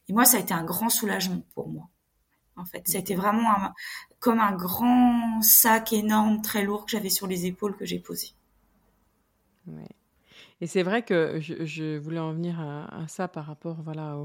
et, 0.08 0.12
moi, 0.12 0.24
ça 0.24 0.36
a 0.36 0.40
été 0.40 0.54
un 0.54 0.64
grand 0.64 0.88
soulagement 0.88 1.42
pour 1.54 1.68
moi. 1.68 1.88
En 2.56 2.64
fait, 2.64 2.86
ça 2.86 2.98
a 2.98 3.00
été 3.00 3.16
vraiment 3.16 3.48
comme 4.20 4.38
un 4.38 4.52
grand 4.52 5.42
sac 5.42 5.92
énorme, 5.92 6.40
très 6.40 6.62
lourd 6.62 6.84
que 6.84 6.92
j'avais 6.92 7.10
sur 7.10 7.26
les 7.26 7.46
épaules 7.46 7.76
que 7.76 7.84
j'ai 7.84 7.98
posé. 7.98 8.28
Et 10.60 10.66
c'est 10.66 10.82
vrai 10.82 11.02
que 11.02 11.40
je, 11.40 11.98
voulais 11.98 12.20
en 12.20 12.32
venir 12.32 12.60
à, 12.60 13.06
ça 13.08 13.28
par 13.28 13.46
rapport 13.46 13.82
voilà, 13.82 14.16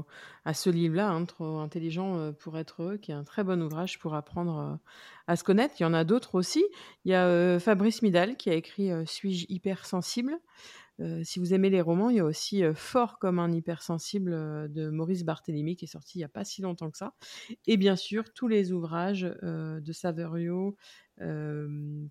à 0.44 0.54
ce 0.54 0.70
livre-là, 0.70 1.10
hein, 1.10 1.24
Trop 1.24 1.58
intelligent 1.58 2.16
euh, 2.16 2.32
pour 2.32 2.56
être 2.56 2.82
heureux, 2.82 2.96
qui 2.96 3.10
est 3.10 3.14
un 3.14 3.24
très 3.24 3.44
bon 3.44 3.60
ouvrage 3.62 3.98
pour 3.98 4.14
apprendre 4.14 4.58
euh, 4.58 4.76
à 5.26 5.36
se 5.36 5.44
connaître. 5.44 5.74
Il 5.80 5.82
y 5.82 5.86
en 5.86 5.94
a 5.94 6.04
d'autres 6.04 6.36
aussi. 6.36 6.64
Il 7.04 7.10
y 7.10 7.14
a 7.14 7.26
euh, 7.26 7.58
Fabrice 7.58 8.02
Midal 8.02 8.36
qui 8.36 8.48
a 8.50 8.54
écrit 8.54 8.90
Suis-je 9.06 9.46
hypersensible? 9.48 10.38
Si 11.22 11.38
vous 11.38 11.54
aimez 11.54 11.70
les 11.70 11.80
romans, 11.80 12.10
il 12.10 12.16
y 12.16 12.20
a 12.20 12.24
aussi 12.26 12.62
Fort 12.74 13.18
comme 13.18 13.38
un 13.38 13.50
hypersensible 13.50 14.32
de 14.70 14.90
Maurice 14.90 15.24
Barthélémy 15.24 15.74
qui 15.74 15.86
est 15.86 15.88
sorti 15.88 16.18
il 16.18 16.20
n'y 16.20 16.24
a 16.24 16.28
pas 16.28 16.44
si 16.44 16.60
longtemps 16.60 16.90
que 16.90 16.98
ça. 16.98 17.14
Et 17.66 17.78
bien 17.78 17.96
sûr, 17.96 18.34
tous 18.34 18.48
les 18.48 18.70
ouvrages 18.72 19.22
de 19.22 19.92
Saverio, 19.94 20.76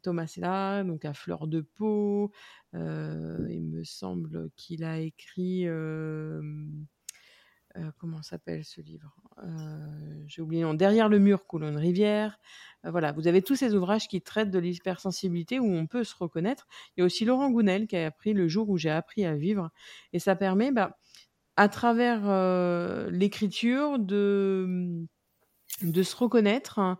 Thomas 0.03 0.33
là, 0.37 0.83
donc 0.83 1.05
à 1.05 1.13
fleur 1.13 1.47
de 1.47 1.61
peau. 1.61 2.31
il 2.73 3.63
me 3.63 3.83
semble 3.83 4.49
qu'il 4.55 4.83
a 4.83 4.99
écrit. 4.99 5.65
comment 7.97 8.21
s'appelle 8.21 8.63
ce 8.63 8.81
livre? 8.81 9.15
J'ai 10.27 10.41
oublié. 10.41 10.65
Derrière 10.75 11.09
le 11.09 11.19
mur 11.19 11.45
coule 11.47 11.63
une 11.63 11.77
rivière. 11.77 12.39
voilà, 12.83 13.11
vous 13.11 13.27
avez 13.27 13.41
tous 13.41 13.55
ces 13.55 13.73
ouvrages 13.73 14.07
qui 14.07 14.21
traitent 14.21 14.51
de 14.51 14.59
l'hypersensibilité 14.59 15.59
où 15.59 15.71
on 15.71 15.87
peut 15.87 16.03
se 16.03 16.15
reconnaître. 16.15 16.67
Il 16.95 17.01
y 17.01 17.03
a 17.03 17.05
aussi 17.05 17.25
Laurent 17.25 17.49
Gounel 17.49 17.87
qui 17.87 17.97
a 17.97 18.05
appris 18.05 18.33
le 18.33 18.47
jour 18.47 18.69
où 18.69 18.77
j'ai 18.77 18.91
appris 18.91 19.25
à 19.25 19.35
vivre. 19.35 19.71
Et 20.13 20.19
ça 20.19 20.35
permet, 20.35 20.71
bah, 20.71 20.99
à 21.55 21.67
travers 21.67 22.21
l'écriture, 23.09 23.99
de, 23.99 25.05
de 25.81 26.03
se 26.03 26.15
reconnaître. 26.15 26.97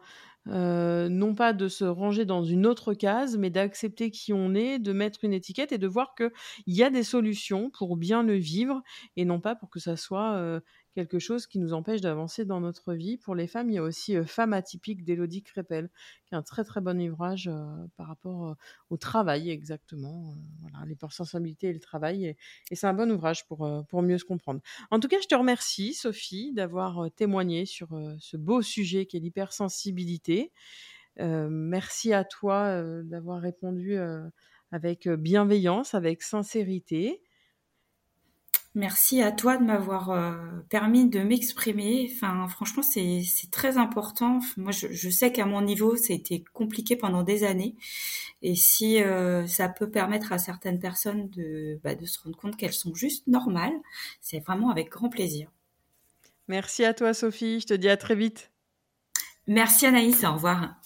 Euh, 0.50 1.10
non 1.10 1.36
pas 1.36 1.54
de 1.54 1.68
se 1.68 1.86
ranger 1.86 2.26
dans 2.26 2.44
une 2.44 2.66
autre 2.66 2.94
case, 2.94 3.38
mais 3.38 3.50
d'accepter 3.50 4.10
qui 4.10 4.34
on 4.34 4.56
est, 4.56 4.80
de 4.80 4.94
mettre 4.94 5.24
une 5.24 5.34
étiquette 5.34 5.72
et 5.72 5.78
de 5.78 5.88
voir 5.88 6.16
qu'il 6.16 6.32
y 6.68 6.82
a 6.84 6.90
des 6.90 7.04
solutions 7.04 7.70
pour 7.70 7.98
bien 7.98 8.24
le 8.24 8.34
vivre 8.36 8.82
et 9.16 9.26
non 9.26 9.40
pas 9.40 9.56
pour 9.56 9.70
que 9.70 9.80
ça 9.80 9.96
soit 9.96 10.34
euh, 10.38 10.60
quelque 11.00 11.20
chose 11.20 11.48
qui 11.48 11.60
nous 11.60 11.72
empêche 11.72 12.02
d'avancer 12.02 12.44
dans 12.44 12.60
notre 12.60 12.94
vie. 12.94 13.16
Pour 13.16 13.34
les 13.34 13.48
femmes, 13.48 13.70
il 13.70 13.76
y 13.76 13.78
a 13.78 13.84
aussi 13.84 14.18
euh, 14.18 14.26
Femme 14.26 14.52
atypique 14.52 15.06
d'Élodie 15.06 15.44
Crépel, 15.44 15.90
qui 16.26 16.36
est 16.36 16.38
un 16.38 16.42
très 16.42 16.66
très 16.66 16.82
bon 16.82 17.02
ouvrage 17.02 17.48
euh, 17.48 17.88
par 17.96 18.08
rapport 18.08 18.48
euh, 18.48 18.54
au 18.90 18.98
travail 18.98 19.50
exactement. 19.50 20.36
voilà, 20.60 20.86
l'hypersensibilité 20.86 21.68
et 21.68 21.74
le 21.74 21.80
travail. 21.80 22.26
Et, 22.26 22.76
c'est 22.76 22.88
un 22.88 22.94
bon 22.94 23.10
ouvrage 23.12 23.48
pour, 23.48 23.86
pour 23.88 24.02
mieux 24.02 24.18
se 24.18 24.26
comprendre. 24.26 24.60
En 24.92 25.00
tout 25.00 25.08
cas, 25.08 25.22
je 25.22 25.28
te 25.28 25.36
remercie, 25.36 25.94
Sophie, 25.94 26.52
d'avoir 26.52 27.10
témoigné 27.16 27.66
sur 27.66 27.90
ce 28.20 28.36
beau 28.36 28.62
sujet 28.62 29.06
qui 29.06 29.16
est 29.16 29.22
l'hypersensibilité. 29.22 30.52
merci 31.18 32.14
à 32.14 32.24
toi 32.24 32.84
d'avoir 33.04 33.42
répondu 33.42 33.98
avec 34.72 35.08
bienveillance, 35.08 35.94
avec 35.94 36.22
sincérité. 36.24 37.22
Merci 38.76 39.22
à 39.22 39.32
toi 39.32 39.58
de 39.58 39.64
m'avoir 39.64 40.12
euh, 40.12 40.36
permis 40.70 41.10
de 41.10 41.20
m'exprimer. 41.22 42.12
Enfin, 42.14 42.48
franchement, 42.48 42.84
c'est 42.84 43.24
très 43.52 43.78
important. 43.78 44.40
Moi, 44.58 44.72
je, 44.72 45.10
sais 45.10 45.32
qu'à 45.32 45.46
mon 45.46 45.62
niveau, 45.62 45.96
ça 45.96 46.14
a 46.14 46.16
été 46.16 46.44
compliqué 46.54 46.96
pendant 46.96 47.24
des 47.24 47.44
années. 47.44 47.76
Et 48.44 48.56
si 48.56 49.02
euh, 49.02 49.48
ça 49.48 49.70
peut 49.70 49.90
permettre 49.90 50.32
à 50.32 50.38
certaines 50.38 50.80
personnes 50.80 51.30
de, 51.30 51.80
bah, 51.84 51.96
de 51.96 52.06
se 52.06 52.20
rendre 52.22 52.38
compte 52.38 52.58
qu'elles 52.58 52.74
sont 52.74 52.94
juste 52.94 53.26
normales, 53.26 53.74
c'est 54.22 54.40
vraiment 54.40 54.70
avec 54.70 54.90
grand 54.90 55.10
plaisir. 55.10 55.52
Merci 56.48 56.86
à 56.86 56.94
toi, 56.94 57.14
Sophie. 57.14 57.60
Je 57.60 57.68
te 57.68 57.74
dis 57.74 57.90
à 57.90 57.98
très 57.98 58.16
vite. 58.16 58.52
Merci 59.48 59.88
Anaïs. 59.88 60.24
Au 60.24 60.34
revoir. 60.34 60.79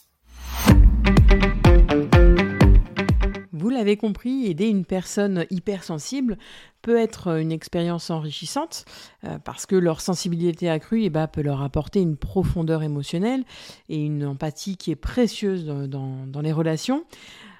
Vous 3.64 3.70
l'avez 3.70 3.96
compris, 3.96 4.48
aider 4.48 4.68
une 4.68 4.84
personne 4.84 5.46
hypersensible 5.50 6.38
peut 6.82 6.98
être 6.98 7.40
une 7.40 7.54
expérience 7.54 8.10
enrichissante 8.10 8.84
euh, 9.24 9.40
parce 9.40 9.66
que 9.66 9.78
leur 9.78 10.02
sensibilité 10.02 10.70
accrue 10.70 11.04
eh 11.04 11.10
ben, 11.10 11.28
peut 11.28 11.42
leur 11.42 11.62
apporter 11.62 12.02
une 12.02 12.18
profondeur 12.18 12.84
émotionnelle 12.84 13.46
et 13.88 13.96
une 13.96 14.26
empathie 14.26 14.76
qui 14.76 14.92
est 14.92 14.98
précieuse 14.98 15.66
dans, 15.66 16.42
les 16.42 16.52
relations. 16.52 17.06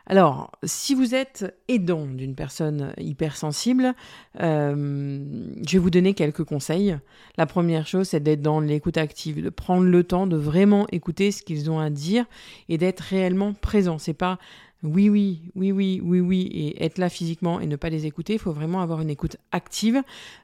Alors, 0.06 0.52
si 0.64 0.94
vous 0.94 1.16
êtes 1.16 1.56
aidant 1.70 2.06
d'une 2.06 2.36
personne 2.36 2.94
hypersensible, 2.98 3.96
euh, 4.42 5.24
je 5.66 5.72
vais 5.72 5.80
vous 5.80 5.90
donner 5.90 6.16
quelques 6.16 6.44
conseils. 6.44 6.98
La 7.38 7.46
première 7.46 7.88
chose, 7.88 8.10
c'est 8.10 8.20
d'être 8.20 8.42
dans 8.42 8.60
l'écoute 8.60 8.98
active, 8.98 9.42
de 9.42 9.50
prendre 9.50 9.86
le 9.86 10.04
temps 10.04 10.28
de 10.28 10.36
vraiment 10.36 10.86
écouter 10.92 11.32
ce 11.32 11.42
qu'ils 11.42 11.72
ont 11.72 11.80
à 11.80 11.90
dire 11.90 12.26
et 12.68 12.78
d'être 12.78 13.00
réellement 13.00 13.54
présent. 13.54 13.98
C'est 13.98 14.12
pas 14.12 14.38
oui, 14.84 15.10
oui, 15.10 15.42
oui, 15.56 15.72
oui, 15.72 16.02
oui, 16.04 16.20
oui, 16.20 16.42
et 16.52 16.84
être 16.84 16.98
là 16.98 17.10
physiquement 17.10 17.60
et 17.60 17.68
ne 17.68 17.78
pas 17.78 17.90
les 17.90 18.06
écouter, 18.06 18.34
il 18.34 18.40
faut 18.40 18.52
vraiment 18.52 18.82
avoir 18.82 19.02
une 19.02 19.10
écoute 19.10 19.38
active, 19.52 20.02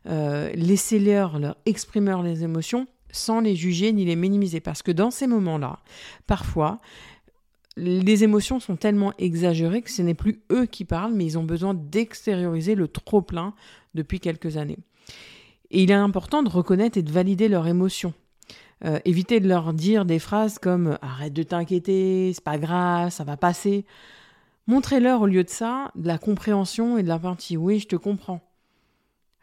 euh, 0.08 0.50
laisser-leur 0.54 1.40
leur 1.40 1.58
exprimer 1.66 2.16
les 2.24 2.44
émotions 2.44 2.88
sans 3.12 3.42
les 3.42 3.56
juger 3.56 3.92
ni 3.92 4.06
les 4.06 4.16
minimiser, 4.16 4.60
parce 4.60 4.82
que 4.82 4.92
dans 4.92 5.12
ces 5.12 5.28
moments-là, 5.28 5.80
parfois, 6.26 6.78
les 7.76 8.24
émotions 8.24 8.60
sont 8.60 8.76
tellement 8.76 9.14
exagérées 9.18 9.82
que 9.82 9.92
ce 9.92 10.02
n'est 10.02 10.14
plus 10.14 10.42
eux 10.52 10.66
qui 10.66 10.86
parlent, 10.86 11.14
mais 11.14 11.26
ils 11.26 11.38
ont 11.38 11.44
besoin 11.44 11.74
d'extérioriser 11.74 12.76
le 12.76 12.88
trop-plein 12.88 13.54
depuis 13.94 14.20
quelques 14.20 14.58
années. 14.58 14.80
Et 15.72 15.84
il 15.84 15.92
est 15.92 15.96
important 15.96 16.44
de 16.44 16.50
reconnaître 16.50 16.98
et 16.98 17.04
de 17.04 17.12
valider 17.12 17.48
leurs 17.48 17.68
émotions. 17.68 18.14
Euh, 18.86 19.00
éviter 19.04 19.40
de 19.40 19.48
leur 19.48 19.74
dire 19.74 20.06
des 20.06 20.20
phrases 20.20 20.58
comme 20.58 20.98
arrête 21.02 21.34
de 21.34 21.44
t'inquiéter, 21.44 22.32
c'est 22.34 22.44
pas 22.44 22.58
grave, 22.58 23.12
ça 23.12 23.24
va 23.24 23.38
passer. 23.38 23.86
Montrez-leur 24.70 25.24
au 25.24 25.26
lieu 25.26 25.44
de 25.44 25.50
ça 25.50 25.92
de 25.96 26.06
la 26.06 26.20
compréhension 26.20 27.00
et 27.00 27.02
de 27.02 27.08
la. 27.08 27.20
Oui, 27.58 27.80
je 27.80 27.88
te 27.88 27.96
comprends. 27.96 28.48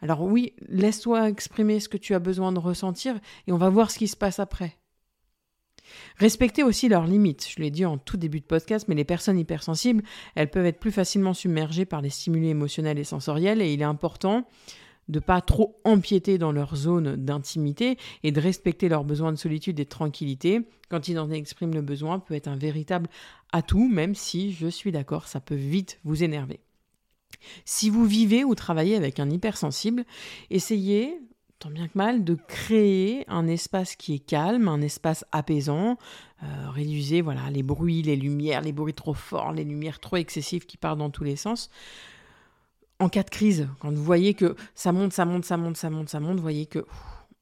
Alors 0.01 0.21
oui, 0.21 0.53
laisse-toi 0.69 1.27
exprimer 1.27 1.81
ce 1.81 1.89
que 1.89 1.97
tu 1.97 2.15
as 2.15 2.19
besoin 2.19 2.53
de 2.53 2.59
ressentir 2.59 3.19
et 3.45 3.51
on 3.51 3.57
va 3.57 3.67
voir 3.67 3.91
ce 3.91 3.99
qui 3.99 4.07
se 4.07 4.15
passe 4.15 4.39
après. 4.39 4.77
Respectez 6.15 6.63
aussi 6.63 6.87
leurs 6.87 7.07
limites. 7.07 7.45
Je 7.49 7.61
l'ai 7.61 7.71
dit 7.71 7.85
en 7.85 7.97
tout 7.97 8.15
début 8.15 8.39
de 8.39 8.45
podcast, 8.45 8.87
mais 8.87 8.95
les 8.95 9.03
personnes 9.03 9.37
hypersensibles, 9.37 10.01
elles 10.35 10.49
peuvent 10.49 10.65
être 10.65 10.79
plus 10.79 10.93
facilement 10.93 11.33
submergées 11.33 11.85
par 11.85 12.01
les 12.01 12.09
stimuli 12.09 12.47
émotionnels 12.47 12.97
et 12.97 13.03
sensoriels 13.03 13.61
et 13.61 13.73
il 13.73 13.81
est 13.81 13.83
important 13.83 14.47
de 15.09 15.19
pas 15.19 15.41
trop 15.41 15.79
empiéter 15.83 16.37
dans 16.37 16.51
leur 16.51 16.75
zone 16.75 17.15
d'intimité 17.15 17.97
et 18.23 18.31
de 18.31 18.41
respecter 18.41 18.89
leurs 18.89 19.03
besoins 19.03 19.31
de 19.31 19.37
solitude 19.37 19.79
et 19.79 19.85
de 19.85 19.89
tranquillité. 19.89 20.61
Quand 20.89 21.07
ils 21.07 21.19
en 21.19 21.31
expriment 21.31 21.73
le 21.73 21.81
besoin, 21.81 22.19
peut 22.19 22.33
être 22.33 22.47
un 22.47 22.57
véritable 22.57 23.09
atout, 23.51 23.87
même 23.87 24.15
si, 24.15 24.51
je 24.51 24.67
suis 24.67 24.91
d'accord, 24.91 25.27
ça 25.27 25.39
peut 25.39 25.55
vite 25.55 25.99
vous 26.03 26.23
énerver. 26.23 26.59
Si 27.65 27.89
vous 27.89 28.05
vivez 28.05 28.43
ou 28.43 28.55
travaillez 28.55 28.95
avec 28.95 29.19
un 29.19 29.29
hypersensible, 29.29 30.05
essayez, 30.49 31.19
tant 31.59 31.69
bien 31.69 31.87
que 31.87 31.97
mal, 31.97 32.23
de 32.23 32.35
créer 32.47 33.25
un 33.27 33.47
espace 33.47 33.95
qui 33.95 34.15
est 34.15 34.19
calme, 34.19 34.67
un 34.67 34.81
espace 34.81 35.25
apaisant. 35.31 35.97
Euh, 36.43 36.69
réduisez 36.69 37.21
voilà, 37.21 37.49
les 37.49 37.63
bruits, 37.63 38.01
les 38.01 38.15
lumières, 38.15 38.61
les 38.61 38.71
bruits 38.71 38.93
trop 38.93 39.13
forts, 39.13 39.53
les 39.53 39.63
lumières 39.63 39.99
trop 39.99 40.17
excessives 40.17 40.65
qui 40.65 40.77
partent 40.77 40.99
dans 40.99 41.09
tous 41.09 41.23
les 41.23 41.35
sens 41.35 41.69
en 42.99 43.09
cas 43.09 43.23
de 43.23 43.29
crise, 43.29 43.67
quand 43.79 43.91
vous 43.91 44.03
voyez 44.03 44.33
que 44.33 44.55
ça 44.73 44.91
monte, 44.91 45.13
ça 45.13 45.25
monte, 45.25 45.45
ça 45.45 45.57
monte, 45.57 45.77
ça 45.77 45.89
monte, 45.89 46.09
ça 46.09 46.19
monte, 46.19 46.37
vous 46.37 46.41
voyez 46.41 46.65
que 46.65 46.85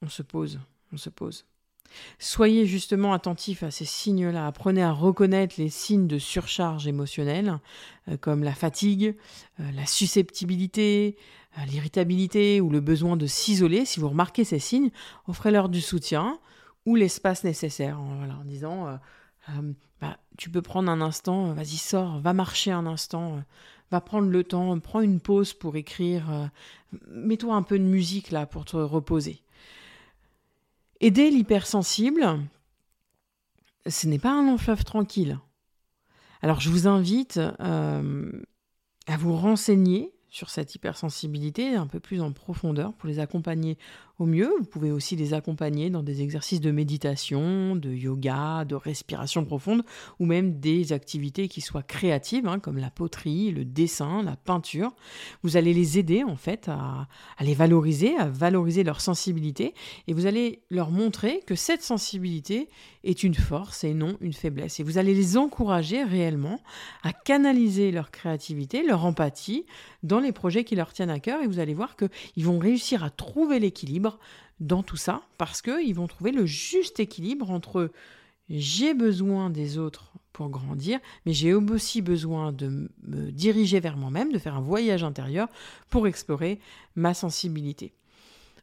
on 0.02 0.10
se 0.10 0.22
pose, 0.22 0.60
on 0.92 0.98
se 0.98 1.10
pose. 1.10 1.46
Soyez 2.20 2.66
justement 2.66 3.14
attentif 3.14 3.64
à 3.64 3.72
ces 3.72 3.86
signes-là. 3.86 4.48
Apprenez 4.48 4.84
à 4.84 4.92
reconnaître 4.92 5.56
les 5.58 5.70
signes 5.70 6.08
de 6.08 6.18
surcharge 6.18 6.88
émotionnelle, 6.88 7.60
euh, 8.10 8.18
comme 8.18 8.44
la 8.44 8.54
fatigue, 8.54 9.16
euh, 9.60 9.72
la 9.72 9.86
susceptibilité, 9.86 11.18
euh, 11.58 11.66
l'irritabilité 11.66 12.62
ou 12.62 12.70
le 12.70 12.82
besoin 12.82 13.18
de 13.18 13.28
s'isoler. 13.28 13.86
Si 13.86 14.00
vous 14.00 14.10
remarquez 14.10 14.44
ces 14.44 14.60
signes, 14.60 14.92
offrez-leur 15.28 15.70
du 15.70 15.82
soutien 15.82 16.40
ou 16.86 16.96
l'espace 16.96 17.44
nécessaire 17.44 18.00
en, 18.00 18.30
en 18.30 18.44
disant 18.46 19.00
bah, 20.02 20.18
Tu 20.38 20.52
peux 20.52 20.62
prendre 20.62 20.92
un 20.92 21.02
instant, 21.02 21.54
vas-y, 21.54 21.78
sors, 21.78 22.20
va 22.20 22.34
marcher 22.34 22.72
un 22.72 22.86
instant 22.86 23.44
va 23.92 24.02
prendre 24.02 24.30
le 24.30 24.44
temps, 24.44 24.78
prends 24.80 25.02
une 25.02 25.20
pause 25.20 25.54
pour 25.54 25.76
écrire, 25.76 26.32
euh, 26.32 26.48
mets-toi 27.08 27.56
un 27.56 27.64
peu 27.64 27.78
de 27.78 27.84
musique 27.84 28.32
là 28.32 28.46
pour 28.46 28.66
te 28.66 28.78
reposer. 28.78 29.42
Aider 31.02 31.30
l'hypersensible, 31.30 32.40
ce 33.88 34.08
n'est 34.08 34.20
pas 34.20 34.32
un 34.32 34.46
long 34.46 34.58
fleuve 34.58 34.84
tranquille. 34.84 35.40
Alors 36.42 36.60
je 36.60 36.70
vous 36.70 36.88
invite 36.88 37.40
euh, 37.60 38.32
à 39.08 39.18
vous 39.18 39.36
renseigner 39.36 40.12
sur 40.30 40.50
cette 40.50 40.76
hypersensibilité 40.76 41.76
un 41.76 41.88
peu 41.88 42.00
plus 42.00 42.22
en 42.22 42.32
profondeur 42.32 42.94
pour 42.94 43.08
les 43.08 43.20
accompagner 43.20 43.78
au 44.20 44.26
mieux. 44.26 44.52
Vous 44.60 44.66
pouvez 44.66 44.92
aussi 44.92 45.16
les 45.16 45.34
accompagner 45.34 45.90
dans 45.90 46.04
des 46.04 46.22
exercices 46.22 46.62
de 46.62 46.72
méditation, 46.72 47.76
de 47.76 47.90
yoga, 47.90 48.66
de 48.66 48.76
respiration 48.76 49.46
profonde 49.46 49.84
ou 50.20 50.26
même 50.26 50.60
des 50.60 50.94
activités 50.94 51.48
qui 51.48 51.62
soient 51.62 51.84
créatives 51.84 52.48
hein, 52.48 52.60
comme 52.60 52.78
la 52.78 52.90
poterie, 52.90 53.52
le 53.52 53.66
dessin, 53.66 54.24
la 54.24 54.36
peinture. 54.36 54.94
Vous 55.44 55.58
allez 55.58 55.74
les 55.74 56.00
aider 56.00 56.24
en 56.24 56.36
fait 56.36 56.68
à, 56.70 57.08
à 57.38 57.44
les 57.44 57.54
valoriser, 57.54 58.16
à 58.18 58.28
valoriser 58.28 58.84
leur 58.84 59.02
sensibilité 59.02 59.74
et 60.08 60.14
vous 60.14 60.26
allez 60.26 60.62
leur 60.70 60.92
montrer 60.92 61.42
que 61.46 61.56
cette 61.56 61.82
sensibilité 61.82 62.70
est 63.04 63.24
une 63.24 63.36
force 63.36 63.84
et 63.84 63.94
non 63.94 64.18
une 64.22 64.34
faiblesse. 64.34 64.80
Et 64.80 64.84
vous 64.84 64.98
allez 64.98 65.14
les 65.14 65.38
encourager 65.38 66.04
réellement 66.04 66.60
à 67.04 67.14
canaliser 67.14 67.92
leur 67.92 68.12
créativité, 68.12 68.84
leur 68.84 69.06
empathie 69.06 69.66
dans 70.04 70.20
les 70.20 70.32
projets 70.32 70.64
qui 70.64 70.76
leur 70.76 70.94
tiennent 70.94 71.10
à 71.10 71.20
cœur 71.20 71.42
et 71.42 71.48
vous 71.48 71.60
allez 71.60 71.74
voir 71.74 71.96
qu'ils 71.96 72.46
vont 72.46 72.60
réussir 72.60 73.04
à 73.04 73.10
trouver 73.10 73.60
l'équilibre 73.60 74.05
dans 74.60 74.84
tout 74.84 74.98
ça 74.98 75.22
parce 75.38 75.62
qu'ils 75.62 75.96
vont 75.96 76.08
trouver 76.08 76.32
le 76.32 76.46
juste 76.46 77.00
équilibre 77.00 77.52
entre 77.52 77.92
j'ai 78.50 78.94
besoin 78.94 79.50
des 79.50 79.78
autres 79.78 80.12
pour 80.32 80.50
grandir, 80.50 81.00
mais 81.26 81.34
j'ai 81.34 81.54
aussi 81.54 82.02
besoin 82.02 82.52
de 82.52 82.90
me 83.04 83.32
diriger 83.32 83.80
vers 83.80 83.98
moi-même, 83.98 84.32
de 84.32 84.38
faire 84.38 84.56
un 84.56 84.62
voyage 84.62 85.04
intérieur 85.04 85.48
pour 85.90 86.08
explorer 86.08 86.60
ma 86.96 87.14
sensibilité. 87.14 87.94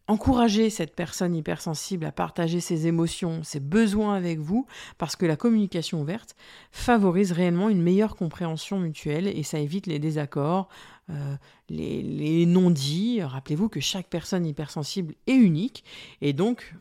Encouragez 0.08 0.68
cette 0.68 0.96
personne 0.96 1.34
hypersensible 1.34 2.04
à 2.04 2.12
partager 2.12 2.60
ses 2.60 2.88
émotions, 2.88 3.44
ses 3.44 3.60
besoins 3.60 4.14
avec 4.14 4.40
vous, 4.40 4.66
parce 4.98 5.14
que 5.14 5.26
la 5.26 5.36
communication 5.36 6.00
ouverte 6.00 6.34
favorise 6.72 7.30
réellement 7.30 7.68
une 7.68 7.82
meilleure 7.82 8.16
compréhension 8.16 8.80
mutuelle 8.80 9.28
et 9.28 9.44
ça 9.44 9.60
évite 9.60 9.86
les 9.86 10.00
désaccords, 10.00 10.68
euh, 11.10 11.36
les, 11.68 12.46
non-dits. 12.46 13.22
Rappelez-vous 13.22 13.68
que 13.68 13.78
chaque 13.78 14.08
personne 14.08 14.44
hypersensible 14.44 15.14
est 15.28 15.34
unique 15.34 15.84
et 16.20 16.32
donc 16.32 16.74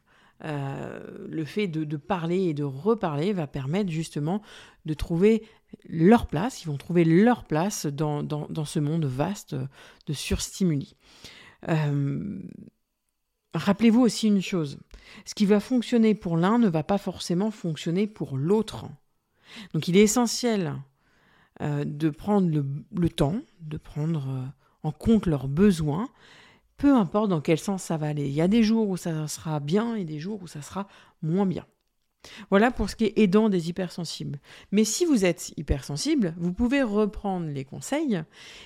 euh, 0.43 0.99
le 1.29 1.45
fait 1.45 1.67
de, 1.67 1.97
parler 1.97 2.45
et 2.45 2.53
de 2.55 2.63
reparler 2.63 3.33
va 3.33 3.45
permettre 3.45 3.91
justement 3.91 4.41
de 4.85 4.95
trouver 4.95 5.43
leur 5.87 6.25
place. 6.25 6.63
Ils 6.63 6.67
vont 6.67 6.77
trouver 6.77 7.05
leur 7.05 7.43
place 7.43 7.85
dans, 7.85 8.65
ce 8.65 8.79
monde 8.79 9.05
vaste 9.05 9.55
de 10.07 10.13
surstimuli. 10.13 10.95
Euh, 11.69 12.39
Rappelez-vous 13.53 14.01
aussi 14.01 14.27
une 14.27 14.41
chose, 14.41 14.79
ce 15.25 15.35
qui 15.35 15.45
va 15.45 15.59
fonctionner 15.59 16.15
pour 16.15 16.37
l'un 16.37 16.57
ne 16.57 16.69
va 16.69 16.83
pas 16.83 16.97
forcément 16.97 17.51
fonctionner 17.51 18.07
pour 18.07 18.37
l'autre. 18.37 18.85
Donc 19.73 19.87
il 19.87 19.97
est 19.97 20.03
essentiel 20.03 20.75
euh, 21.61 21.83
de 21.85 22.09
prendre 22.09 22.49
le, 22.49 23.09
temps, 23.09 23.41
de 23.59 23.77
prendre 23.77 24.29
euh, 24.29 24.45
en 24.83 24.91
compte 24.91 25.25
leurs 25.25 25.49
besoins, 25.49 26.07
peu 26.77 26.95
importe 26.95 27.29
dans 27.29 27.41
quel 27.41 27.59
sens 27.59 27.83
ça 27.83 27.97
va 27.97 28.07
aller. 28.07 28.25
Il 28.25 28.33
y 28.33 28.41
a 28.41 28.47
des 28.47 28.63
jours 28.63 28.87
où 28.89 28.95
ça 28.95 29.27
sera 29.27 29.59
bien 29.59 29.95
et 29.95 30.05
des 30.05 30.19
jours 30.19 30.41
où 30.41 30.47
ça 30.47 30.61
sera 30.61 30.87
moins 31.21 31.45
bien. 31.45 31.65
Voilà 32.49 32.71
pour 32.71 32.89
ce 32.89 32.95
qui 32.95 33.05
est 33.05 33.17
aidant 33.17 33.49
des 33.49 33.69
hypersensibles. 33.69 34.39
Mais 34.71 34.83
si 34.83 35.05
vous 35.05 35.25
êtes 35.25 35.53
hypersensible, 35.57 36.35
vous 36.37 36.53
pouvez 36.53 36.83
reprendre 36.83 37.47
les 37.47 37.65
conseils 37.65 38.21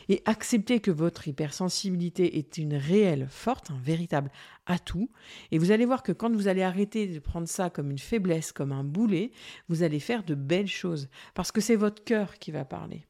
et 0.09 0.21
accepter 0.25 0.79
que 0.79 0.91
votre 0.91 1.27
hypersensibilité 1.27 2.37
est 2.37 2.57
une 2.57 2.75
réelle 2.75 3.27
forte, 3.29 3.71
un 3.71 3.79
véritable 3.79 4.31
atout. 4.65 5.09
Et 5.51 5.57
vous 5.57 5.71
allez 5.71 5.85
voir 5.85 6.03
que 6.03 6.11
quand 6.11 6.33
vous 6.33 6.47
allez 6.47 6.63
arrêter 6.63 7.07
de 7.07 7.19
prendre 7.19 7.47
ça 7.47 7.69
comme 7.69 7.91
une 7.91 7.99
faiblesse, 7.99 8.51
comme 8.51 8.71
un 8.71 8.83
boulet, 8.83 9.31
vous 9.69 9.83
allez 9.83 9.99
faire 9.99 10.23
de 10.23 10.35
belles 10.35 10.67
choses. 10.67 11.09
Parce 11.33 11.51
que 11.51 11.61
c'est 11.61 11.75
votre 11.75 12.03
cœur 12.03 12.37
qui 12.39 12.51
va 12.51 12.65
parler. 12.65 13.05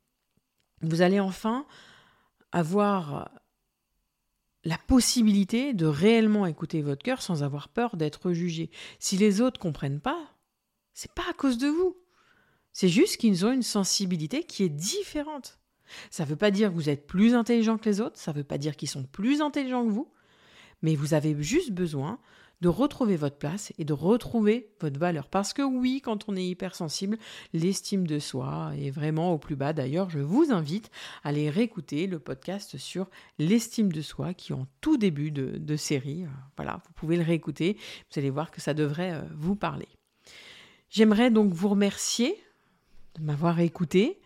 Vous 0.82 1.02
allez 1.02 1.20
enfin 1.20 1.66
avoir 2.52 3.32
la 4.64 4.78
possibilité 4.80 5.74
de 5.74 5.86
réellement 5.86 6.46
écouter 6.46 6.82
votre 6.82 7.04
cœur 7.04 7.22
sans 7.22 7.44
avoir 7.44 7.70
peur 7.70 7.98
d'être 7.98 8.32
jugé. 8.32 8.72
Si 9.00 9.16
les 9.16 9.40
autres 9.40 9.60
comprennent 9.60 10.02
pas, 10.02 10.35
c'est 10.96 11.14
pas 11.14 11.30
à 11.30 11.34
cause 11.34 11.60
de 11.60 11.68
vous. 11.68 11.96
C'est 12.74 12.90
juste 12.90 13.18
qu'ils 13.18 13.46
ont 13.46 13.52
une 13.52 13.62
sensibilité 13.62 14.44
qui 14.44 14.64
est 14.64 14.70
différente. 14.70 15.60
Ça 16.10 16.24
ne 16.24 16.30
veut 16.30 16.36
pas 16.36 16.50
dire 16.50 16.70
que 16.70 16.76
vous 16.76 16.90
êtes 16.90 17.06
plus 17.06 17.36
intelligent 17.36 17.78
que 17.78 17.88
les 17.88 18.02
autres, 18.02 18.20
ça 18.20 18.32
ne 18.32 18.38
veut 18.38 18.44
pas 18.44 18.58
dire 18.58 18.76
qu'ils 18.76 18.90
sont 18.90 19.04
plus 19.04 19.42
intelligents 19.42 19.86
que 19.86 19.92
vous, 19.92 20.12
mais 20.82 20.96
vous 20.96 21.14
avez 21.14 21.36
juste 21.42 21.72
besoin 21.72 22.20
de 22.62 22.70
retrouver 22.70 23.18
votre 23.18 23.38
place 23.38 23.74
et 23.78 23.86
de 23.86 23.94
retrouver 23.94 24.74
votre 24.80 25.00
valeur. 25.00 25.28
Parce 25.28 25.54
que 25.54 25.62
oui, 25.62 26.02
quand 26.02 26.28
on 26.28 26.36
est 26.36 26.46
hypersensible, 26.46 27.18
l'estime 27.54 28.08
de 28.08 28.18
soi 28.18 28.72
est 28.78 28.90
vraiment 28.90 29.34
au 29.34 29.38
plus 29.38 29.56
bas. 29.56 29.74
D'ailleurs, 29.74 30.10
je 30.10 30.20
vous 30.20 30.52
invite 30.52 30.90
à 31.24 31.30
aller 31.30 31.50
réécouter 31.50 32.08
le 32.08 32.20
podcast 32.20 32.78
sur 32.78 33.10
l'estime 33.38 33.92
de 33.92 34.02
soi 34.02 34.34
qui 34.34 34.54
en 34.54 34.68
tout 34.82 34.98
début 34.98 35.32
de, 35.32 35.76
série. 35.76 36.26
Voilà, 36.56 36.82
vous 36.86 36.94
pouvez 36.94 37.18
le 37.18 37.24
réécouter. 37.24 37.78
Vous 38.12 38.20
allez 38.20 38.30
voir 38.30 38.50
que 38.50 38.62
ça 38.62 38.74
devrait 38.74 39.14
euh, 39.14 39.22
vous 39.36 39.56
parler. 39.56 39.90
J'aimerais 40.96 41.30
donc 41.30 41.52
vous 41.52 41.68
remercier 41.68 42.42
de 43.16 43.22
m'avoir 43.22 43.60
écouté. 43.60 44.18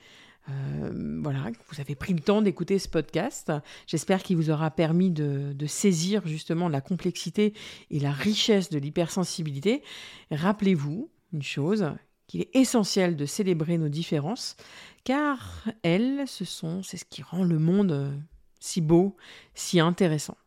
Euh, 0.50 1.20
voilà, 1.24 1.50
vous 1.68 1.82
avez 1.82 1.96
pris 1.96 2.14
le 2.14 2.20
temps 2.20 2.44
d'écouter 2.44 2.78
ce 2.78 2.88
podcast. 2.88 3.52
J'espère 3.88 4.22
qu'il 4.22 4.38
vous 4.38 4.52
aura 4.52 4.70
permis 4.70 5.10
de, 5.10 5.66
saisir 5.66 6.28
justement 6.28 6.70
la 6.70 6.80
complexité 6.80 7.56
et 7.90 8.00
la 8.00 8.12
richesse 8.12 8.70
de 8.70 8.78
l'hypersensibilité. 8.78 9.82
Rappelez-vous 10.30 11.10
une 11.34 11.42
chose, 11.42 11.92
qu'il 12.28 12.42
est 12.42 12.56
essentiel 12.56 13.16
de 13.16 13.26
célébrer 13.26 13.80
nos 13.80 13.90
différences, 13.90 14.56
car 15.04 15.68
elles, 15.82 16.28
ce 16.28 16.46
sont, 16.46 16.84
c'est 16.84 16.98
ce 16.98 17.06
qui 17.06 17.24
rend 17.24 17.44
le 17.44 17.58
monde 17.58 17.92
euh, 17.94 18.16
si 18.60 18.82
beau, 18.82 19.18
si 19.56 19.80
intéressant. 19.80 20.38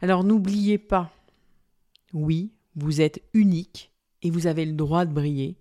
Alors 0.00 0.24
n'oubliez 0.24 0.78
pas, 0.78 1.12
oui, 2.14 2.54
vous 2.74 3.02
êtes 3.02 3.20
unique 3.34 3.89
et 4.22 4.30
vous 4.30 4.46
avez 4.46 4.64
le 4.64 4.72
droit 4.72 5.04
de 5.04 5.12
briller 5.12 5.56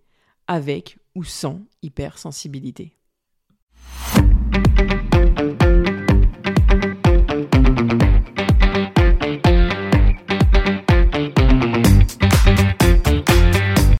avec 0.47 0.97
ou 1.15 1.23
sans 1.23 1.61
hypersensibilité. 1.81 2.98